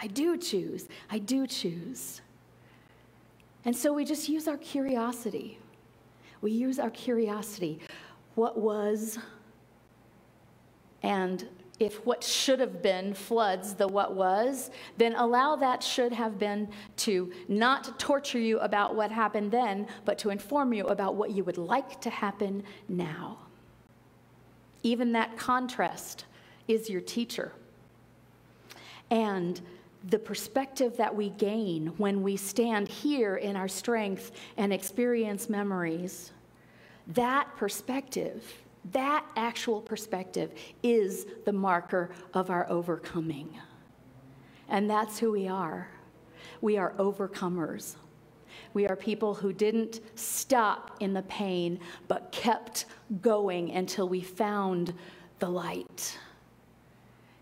I 0.00 0.06
do 0.06 0.36
choose. 0.36 0.88
I 1.10 1.18
do 1.18 1.46
choose. 1.46 2.20
And 3.64 3.76
so 3.76 3.92
we 3.92 4.04
just 4.04 4.28
use 4.28 4.48
our 4.48 4.56
curiosity. 4.56 5.58
We 6.40 6.52
use 6.52 6.78
our 6.78 6.90
curiosity. 6.90 7.80
What 8.34 8.58
was 8.58 9.18
and 11.02 11.48
if 11.78 12.04
what 12.04 12.22
should 12.22 12.60
have 12.60 12.82
been 12.82 13.14
floods 13.14 13.74
the 13.74 13.88
what 13.88 14.14
was, 14.14 14.70
then 14.98 15.14
allow 15.16 15.56
that 15.56 15.82
should 15.82 16.12
have 16.12 16.38
been 16.38 16.68
to 16.98 17.32
not 17.48 17.98
torture 17.98 18.38
you 18.38 18.58
about 18.58 18.94
what 18.94 19.10
happened 19.10 19.50
then, 19.50 19.88
but 20.04 20.18
to 20.18 20.28
inform 20.28 20.74
you 20.74 20.86
about 20.88 21.14
what 21.14 21.30
you 21.30 21.42
would 21.42 21.56
like 21.56 21.98
to 22.02 22.10
happen 22.10 22.62
now. 22.88 23.38
Even 24.82 25.12
that 25.12 25.38
contrast 25.38 26.26
is 26.68 26.90
your 26.90 27.00
teacher. 27.00 27.52
And 29.10 29.60
the 30.08 30.18
perspective 30.18 30.96
that 30.96 31.14
we 31.14 31.30
gain 31.30 31.88
when 31.98 32.22
we 32.22 32.36
stand 32.36 32.88
here 32.88 33.36
in 33.36 33.56
our 33.56 33.68
strength 33.68 34.32
and 34.56 34.72
experience 34.72 35.48
memories, 35.48 36.32
that 37.08 37.54
perspective 37.56 38.44
that 38.92 39.24
actual 39.36 39.80
perspective 39.80 40.52
is 40.82 41.26
the 41.44 41.52
marker 41.52 42.10
of 42.34 42.50
our 42.50 42.68
overcoming. 42.70 43.50
And 44.68 44.88
that's 44.88 45.18
who 45.18 45.32
we 45.32 45.48
are. 45.48 45.88
We 46.60 46.78
are 46.78 46.92
overcomers. 46.92 47.96
We 48.72 48.86
are 48.86 48.96
people 48.96 49.34
who 49.34 49.52
didn't 49.52 50.00
stop 50.14 50.96
in 51.00 51.12
the 51.12 51.22
pain, 51.22 51.80
but 52.08 52.32
kept 52.32 52.86
going 53.20 53.72
until 53.72 54.08
we 54.08 54.20
found 54.20 54.94
the 55.40 55.48
light. 55.48 56.16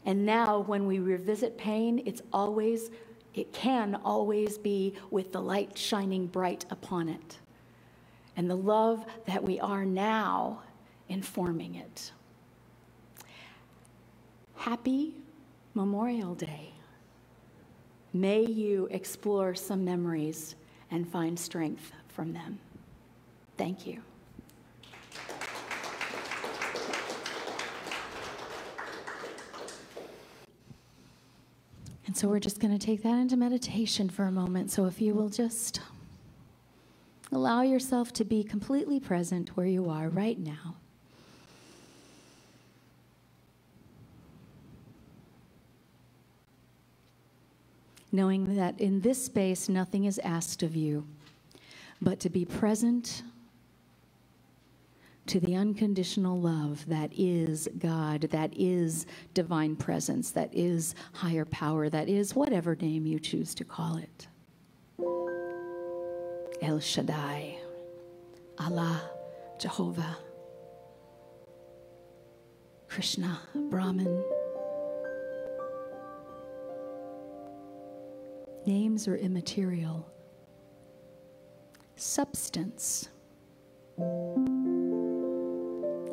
And 0.09 0.25
now, 0.25 0.61
when 0.61 0.87
we 0.87 1.01
revisit 1.01 1.59
pain, 1.59 2.03
it's 2.07 2.23
always, 2.33 2.91
it 3.35 3.53
can 3.53 3.95
always 4.07 4.57
be 4.57 4.95
with 5.11 5.33
the 5.33 5.41
light 5.43 5.77
shining 5.77 6.27
bright 6.27 6.65
upon 6.71 7.11
it. 7.11 7.39
And 8.35 8.49
the 8.49 8.57
love 8.57 9.05
that 9.27 9.45
we 9.45 9.61
are 9.61 9.85
now 9.85 10.63
informing 11.11 11.75
it. 11.75 12.13
Happy 14.57 15.13
Memorial 15.75 16.35
Day. 16.35 16.73
May 18.15 18.47
you 18.47 18.89
explore 18.91 19.55
some 19.55 19.85
memories 19.85 20.55
and 20.91 21.07
find 21.07 21.39
strength 21.39 21.93
from 22.09 22.33
them. 22.33 22.59
Thank 23.59 23.87
you. 23.87 24.01
And 32.08 32.08
so 32.19 32.27
we're 32.27 32.41
just 32.41 32.59
going 32.59 32.77
to 32.77 32.85
take 32.85 33.05
that 33.05 33.17
into 33.17 33.37
meditation 33.37 34.09
for 34.09 34.25
a 34.25 34.33
moment. 34.33 34.73
So 34.73 34.87
if 34.87 35.01
you 35.01 35.15
will 35.15 35.29
just 35.29 35.81
allow 37.31 37.63
yourself 37.63 38.13
to 38.15 38.25
be 38.25 38.43
completely 38.43 38.99
present 38.99 39.57
where 39.57 39.67
you 39.67 39.89
are 39.89 40.09
right 40.09 40.39
now. 40.39 40.75
knowing 48.11 48.57
that 48.57 48.81
in 48.81 49.03
this 49.03 49.23
space 49.23 49.69
nothing 49.69 50.07
is 50.07 50.19
asked 50.21 50.63
of 50.63 50.75
you 50.75 51.07
but 52.01 52.19
to 52.19 52.31
be 52.31 52.43
present 52.43 53.23
to 55.29 55.39
the 55.41 55.55
unconditional 55.55 56.41
love 56.41 56.87
that 56.87 57.13
is 57.15 57.69
God, 57.79 58.23
that 58.23 58.51
is 58.57 59.05
divine 59.35 59.77
presence, 59.77 60.31
that 60.31 60.49
is 60.55 60.95
higher 61.13 61.45
power, 61.45 61.91
that 61.91 62.09
is 62.09 62.35
whatever 62.35 62.75
name 62.75 63.05
you 63.05 63.21
choose 63.21 63.55
to 63.57 63.65
call 63.65 63.99
it. 63.99 64.27
El 66.63 66.81
Shaddai, 66.81 67.59
Allah, 68.59 69.03
Jehovah, 69.61 70.17
Krishna, 72.89 73.39
Brahman. 73.69 74.25
Names 78.65 79.07
are 79.07 79.17
immaterial. 79.17 80.11
Substance 81.97 83.11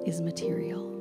is 0.06 0.22
material. 0.22 0.92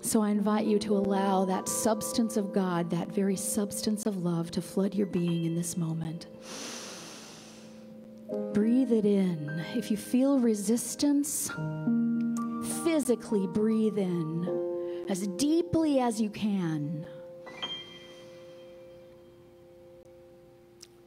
So 0.00 0.22
I 0.22 0.30
invite 0.30 0.66
you 0.66 0.78
to 0.80 0.96
allow 0.96 1.44
that 1.46 1.68
substance 1.68 2.36
of 2.36 2.52
God, 2.52 2.90
that 2.90 3.08
very 3.08 3.36
substance 3.36 4.06
of 4.06 4.18
love, 4.18 4.50
to 4.52 4.62
flood 4.62 4.94
your 4.94 5.06
being 5.06 5.44
in 5.44 5.54
this 5.54 5.76
moment. 5.76 6.26
Breathe 8.54 8.92
it 8.92 9.04
in. 9.04 9.64
If 9.74 9.90
you 9.90 9.96
feel 9.96 10.38
resistance, 10.38 11.50
physically 12.84 13.46
breathe 13.48 13.98
in 13.98 15.04
as 15.08 15.26
deeply 15.26 16.00
as 16.00 16.20
you 16.20 16.30
can. 16.30 17.06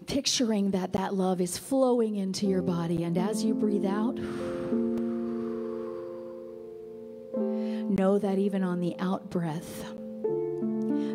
picturing 0.10 0.72
that 0.72 0.92
that 0.94 1.14
love 1.14 1.40
is 1.40 1.58
flowing 1.58 2.16
into 2.16 2.48
your 2.48 2.64
body. 2.64 3.04
And 3.04 3.18
as 3.18 3.44
you 3.44 3.54
breathe 3.54 3.86
out, 3.86 4.18
know 8.00 8.18
that 8.18 8.40
even 8.40 8.64
on 8.64 8.80
the 8.80 8.96
out 9.00 9.30
breath, 9.30 9.84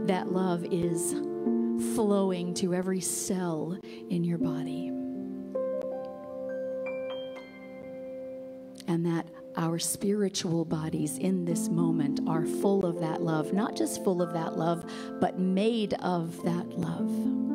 that 0.07 0.31
love 0.31 0.67
is 0.71 1.13
flowing 1.97 2.53
to 2.53 2.75
every 2.75 3.01
cell 3.01 3.79
in 4.11 4.23
your 4.23 4.37
body. 4.37 4.89
And 8.87 9.07
that 9.07 9.27
our 9.57 9.79
spiritual 9.79 10.67
bodies 10.67 11.17
in 11.17 11.47
this 11.47 11.71
moment 11.71 12.21
are 12.29 12.45
full 12.45 12.85
of 12.85 13.01
that 13.01 13.23
love, 13.23 13.55
not 13.55 13.75
just 13.75 14.05
full 14.05 14.21
of 14.21 14.35
that 14.35 14.59
love, 14.59 14.85
but 15.23 15.39
made 15.39 15.95
of 15.95 16.37
that 16.45 16.79
love. 16.79 17.54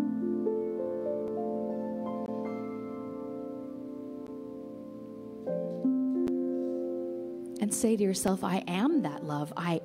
Say 7.74 7.96
to 7.96 8.04
yourself, 8.04 8.44
I 8.44 8.64
am 8.68 9.02
that 9.04 9.24
love. 9.24 9.54
I 9.58 9.82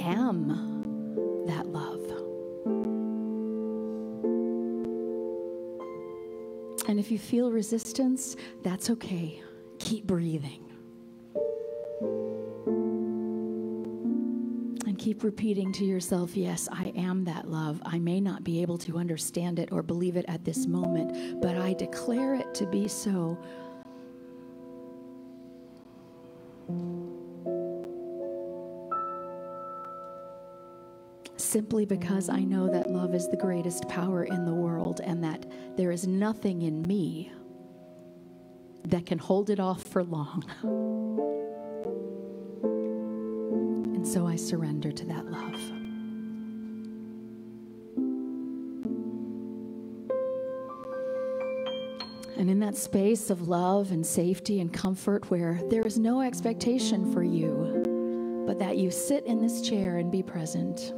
am 0.00 1.44
that 1.46 1.66
love. 1.66 2.02
And 6.88 7.00
if 7.00 7.10
you 7.10 7.18
feel 7.18 7.50
resistance, 7.50 8.36
that's 8.62 8.90
okay. 8.90 9.42
Keep 9.78 10.06
breathing. 10.06 10.62
And 14.86 14.96
keep 14.96 15.24
repeating 15.24 15.72
to 15.72 15.84
yourself, 15.84 16.36
Yes, 16.36 16.68
I 16.70 16.92
am 16.96 17.24
that 17.24 17.50
love. 17.50 17.82
I 17.84 17.98
may 17.98 18.20
not 18.20 18.44
be 18.44 18.62
able 18.62 18.78
to 18.78 18.98
understand 18.98 19.58
it 19.58 19.72
or 19.72 19.82
believe 19.82 20.16
it 20.16 20.24
at 20.28 20.44
this 20.44 20.66
moment, 20.66 21.42
but 21.42 21.56
I 21.56 21.72
declare 21.72 22.34
it 22.34 22.54
to 22.54 22.66
be 22.66 22.86
so. 22.86 23.36
Simply 31.46 31.86
because 31.86 32.28
I 32.28 32.40
know 32.40 32.68
that 32.68 32.90
love 32.90 33.14
is 33.14 33.28
the 33.28 33.36
greatest 33.36 33.88
power 33.88 34.24
in 34.24 34.44
the 34.44 34.52
world 34.52 35.00
and 35.00 35.22
that 35.22 35.46
there 35.76 35.92
is 35.92 36.04
nothing 36.04 36.62
in 36.62 36.82
me 36.82 37.30
that 38.82 39.06
can 39.06 39.18
hold 39.18 39.48
it 39.48 39.60
off 39.60 39.80
for 39.80 40.02
long. 40.02 40.44
And 43.94 44.06
so 44.06 44.26
I 44.26 44.34
surrender 44.34 44.90
to 44.90 45.04
that 45.06 45.30
love. 45.30 45.54
And 52.36 52.50
in 52.50 52.58
that 52.58 52.76
space 52.76 53.30
of 53.30 53.46
love 53.46 53.92
and 53.92 54.04
safety 54.04 54.58
and 54.60 54.72
comfort 54.72 55.30
where 55.30 55.60
there 55.70 55.86
is 55.86 55.96
no 55.96 56.22
expectation 56.22 57.12
for 57.12 57.22
you, 57.22 58.44
but 58.48 58.58
that 58.58 58.78
you 58.78 58.90
sit 58.90 59.24
in 59.26 59.40
this 59.40 59.62
chair 59.62 59.98
and 59.98 60.10
be 60.10 60.24
present. 60.24 60.92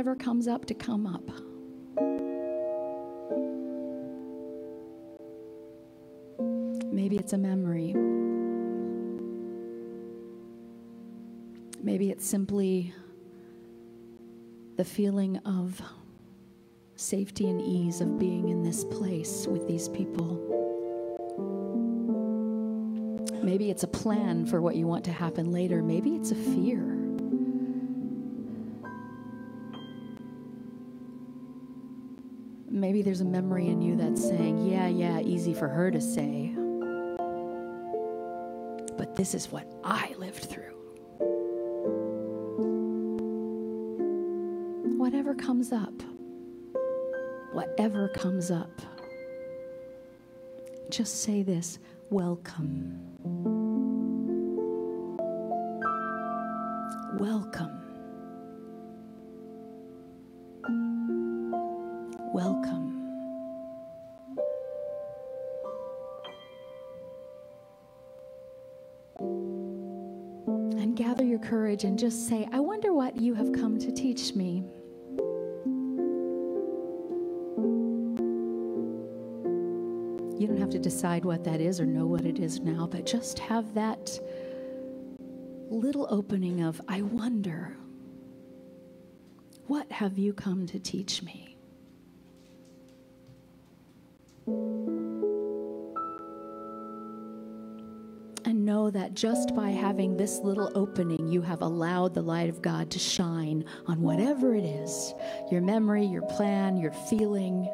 Whatever 0.00 0.16
comes 0.16 0.48
up 0.48 0.64
to 0.64 0.72
come 0.72 1.06
up. 1.06 1.28
Maybe 6.90 7.16
it's 7.18 7.34
a 7.34 7.36
memory. 7.36 7.92
Maybe 11.82 12.10
it's 12.10 12.24
simply 12.24 12.94
the 14.78 14.86
feeling 14.86 15.36
of 15.44 15.82
safety 16.96 17.50
and 17.50 17.60
ease 17.60 18.00
of 18.00 18.18
being 18.18 18.48
in 18.48 18.62
this 18.62 18.86
place 18.86 19.46
with 19.46 19.68
these 19.68 19.90
people. 19.90 20.38
Maybe 23.42 23.70
it's 23.70 23.82
a 23.82 23.88
plan 23.88 24.46
for 24.46 24.62
what 24.62 24.76
you 24.76 24.86
want 24.86 25.04
to 25.04 25.12
happen 25.12 25.52
later. 25.52 25.82
Maybe 25.82 26.14
it's 26.16 26.30
a 26.30 26.36
fear. 26.36 26.99
Maybe 32.70 33.02
there's 33.02 33.20
a 33.20 33.24
memory 33.24 33.68
in 33.68 33.82
you 33.82 33.96
that's 33.96 34.22
saying, 34.22 34.66
yeah, 34.66 34.86
yeah, 34.86 35.20
easy 35.20 35.52
for 35.52 35.68
her 35.68 35.90
to 35.90 36.00
say 36.00 36.54
but 39.00 39.16
this 39.16 39.32
is 39.32 39.50
what 39.50 39.66
I 39.82 40.14
lived 40.18 40.44
through. 40.44 40.74
Whatever 44.98 45.34
comes 45.34 45.72
up, 45.72 45.94
whatever 47.52 48.08
comes 48.08 48.50
up, 48.50 48.82
just 50.90 51.22
say 51.22 51.42
this 51.42 51.78
welcome. 52.10 53.49
Courage 71.50 71.82
and 71.82 71.98
just 71.98 72.28
say, 72.28 72.48
I 72.52 72.60
wonder 72.60 72.92
what 72.92 73.16
you 73.16 73.34
have 73.34 73.52
come 73.52 73.76
to 73.80 73.90
teach 73.90 74.36
me. 74.36 74.62
You 80.38 80.46
don't 80.46 80.60
have 80.60 80.70
to 80.70 80.78
decide 80.78 81.24
what 81.24 81.42
that 81.42 81.60
is 81.60 81.80
or 81.80 81.86
know 81.86 82.06
what 82.06 82.24
it 82.24 82.38
is 82.38 82.60
now, 82.60 82.86
but 82.86 83.04
just 83.04 83.40
have 83.40 83.74
that 83.74 84.16
little 85.68 86.06
opening 86.08 86.62
of, 86.62 86.80
I 86.86 87.02
wonder, 87.02 87.76
what 89.66 89.90
have 89.90 90.18
you 90.18 90.32
come 90.32 90.66
to 90.66 90.78
teach 90.78 91.20
me? 91.20 91.49
That 98.90 99.14
just 99.14 99.54
by 99.54 99.70
having 99.70 100.16
this 100.16 100.38
little 100.38 100.70
opening, 100.74 101.28
you 101.28 101.42
have 101.42 101.62
allowed 101.62 102.14
the 102.14 102.22
light 102.22 102.48
of 102.48 102.62
God 102.62 102.90
to 102.90 102.98
shine 102.98 103.64
on 103.86 104.00
whatever 104.00 104.54
it 104.54 104.64
is 104.64 105.14
your 105.50 105.60
memory, 105.60 106.04
your 106.04 106.22
plan, 106.22 106.76
your 106.76 106.92
feeling, 106.92 107.68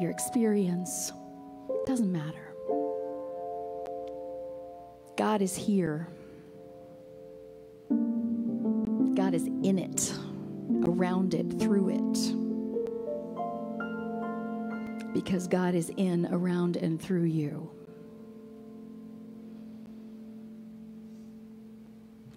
your 0.00 0.10
experience. 0.10 1.12
Doesn't 1.86 2.10
matter. 2.10 2.54
God 5.16 5.42
is 5.42 5.56
here. 5.56 6.08
God 7.90 9.34
is 9.34 9.46
in 9.46 9.78
it, 9.78 10.14
around 10.86 11.34
it, 11.34 11.58
through 11.58 11.88
it. 11.88 12.34
Because 15.12 15.48
God 15.48 15.74
is 15.74 15.90
in, 15.96 16.26
around, 16.30 16.76
and 16.76 17.02
through 17.02 17.24
you. 17.24 17.68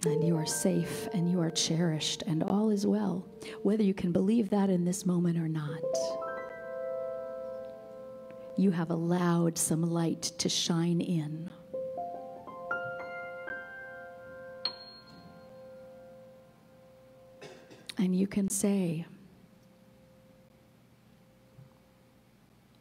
And 0.06 0.24
you 0.24 0.36
are 0.36 0.46
safe 0.46 1.08
and 1.14 1.30
you 1.30 1.40
are 1.40 1.52
cherished 1.52 2.24
and 2.26 2.44
all 2.44 2.70
is 2.70 2.88
well, 2.88 3.26
whether 3.62 3.84
you 3.84 3.94
can 3.94 4.12
believe 4.12 4.50
that 4.50 4.70
in 4.70 4.84
this 4.84 5.06
moment 5.06 5.38
or 5.38 5.48
not. 5.48 5.82
You 8.58 8.72
have 8.72 8.90
allowed 8.90 9.58
some 9.58 9.84
light 9.84 10.24
to 10.40 10.50
shine 10.50 11.02
in. 11.02 11.50
And 17.98 18.16
you 18.16 18.28
can 18.28 18.50
say, 18.50 19.06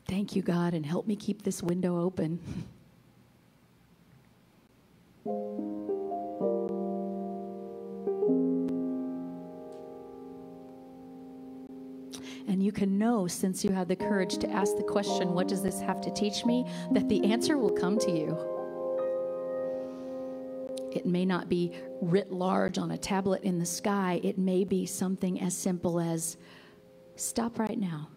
Thank 0.09 0.35
you, 0.35 0.43
God, 0.43 0.75
and 0.75 0.85
help 0.85 1.07
me 1.07 1.15
keep 1.15 1.43
this 1.43 1.63
window 1.63 2.01
open. 2.01 2.41
since 13.33 13.65
you 13.65 13.71
have 13.73 13.89
the 13.89 13.97
courage 13.97 14.39
to 14.39 14.51
ask 14.51 14.77
the 14.77 14.83
question, 14.83 15.35
What 15.35 15.49
does 15.49 15.63
this 15.63 15.81
have 15.81 16.01
to 16.03 16.11
teach 16.13 16.45
me? 16.45 16.67
that 16.93 17.09
the 17.09 17.25
answer 17.25 17.59
will 17.59 17.71
come 17.71 17.99
to 17.99 18.11
you. 18.11 18.37
It 20.93 21.07
may 21.07 21.25
not 21.25 21.49
be 21.49 21.73
writ 22.01 22.33
large 22.33 22.79
on 22.79 22.91
a 22.91 22.99
tablet 22.99 23.43
in 23.43 23.59
the 23.59 23.67
sky, 23.67 24.21
it 24.25 24.39
may 24.39 24.65
be 24.65 24.87
something 24.87 25.41
as 25.41 25.57
simple 25.57 26.01
as 26.01 26.37
stop 27.17 27.59
right 27.59 27.79
now. 27.79 28.09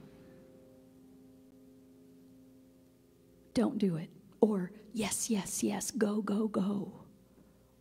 Don't 3.54 3.78
do 3.78 3.98
it. 3.98 4.10
Or 4.42 4.72
yes, 4.94 5.30
yes, 5.30 5.64
yes, 5.64 5.92
go, 5.92 6.22
go, 6.22 6.48
go. 6.48 6.92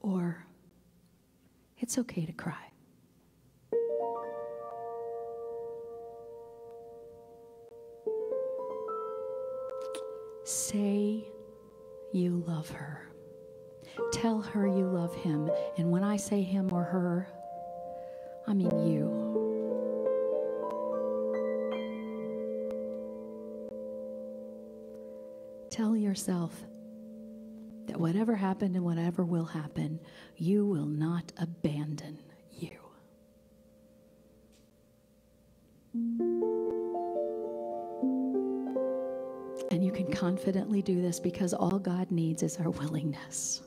Or 0.00 0.46
it's 1.78 1.98
okay 1.98 2.26
to 2.26 2.32
cry. 2.32 2.71
Say 10.44 11.28
you 12.12 12.42
love 12.46 12.68
her. 12.70 13.08
Tell 14.12 14.40
her 14.40 14.66
you 14.66 14.86
love 14.86 15.14
him. 15.14 15.50
And 15.76 15.90
when 15.90 16.02
I 16.02 16.16
say 16.16 16.42
him 16.42 16.72
or 16.72 16.82
her, 16.82 17.28
I 18.46 18.54
mean 18.54 18.70
you. 18.86 19.32
Tell 25.70 25.96
yourself 25.96 26.52
that 27.86 27.98
whatever 27.98 28.34
happened 28.34 28.74
and 28.74 28.84
whatever 28.84 29.24
will 29.24 29.44
happen, 29.44 30.00
you 30.36 30.66
will 30.66 30.86
not 30.86 31.32
abandon 31.38 32.18
confidently 40.22 40.80
do 40.80 41.02
this 41.02 41.18
because 41.18 41.52
all 41.52 41.80
God 41.80 42.12
needs 42.12 42.44
is 42.44 42.56
our 42.58 42.70
willingness. 42.70 43.60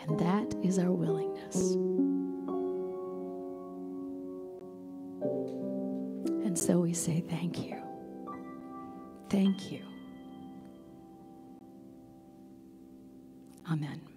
And 0.00 0.20
that 0.20 0.54
is 0.62 0.78
our 0.78 0.92
willingness. 0.92 1.56
And 6.44 6.58
so 6.58 6.80
we 6.80 6.92
say, 6.92 7.24
Thank 7.30 7.64
you. 7.64 7.82
Thank 9.30 9.72
you. 9.72 9.80
Amen. 13.70 14.11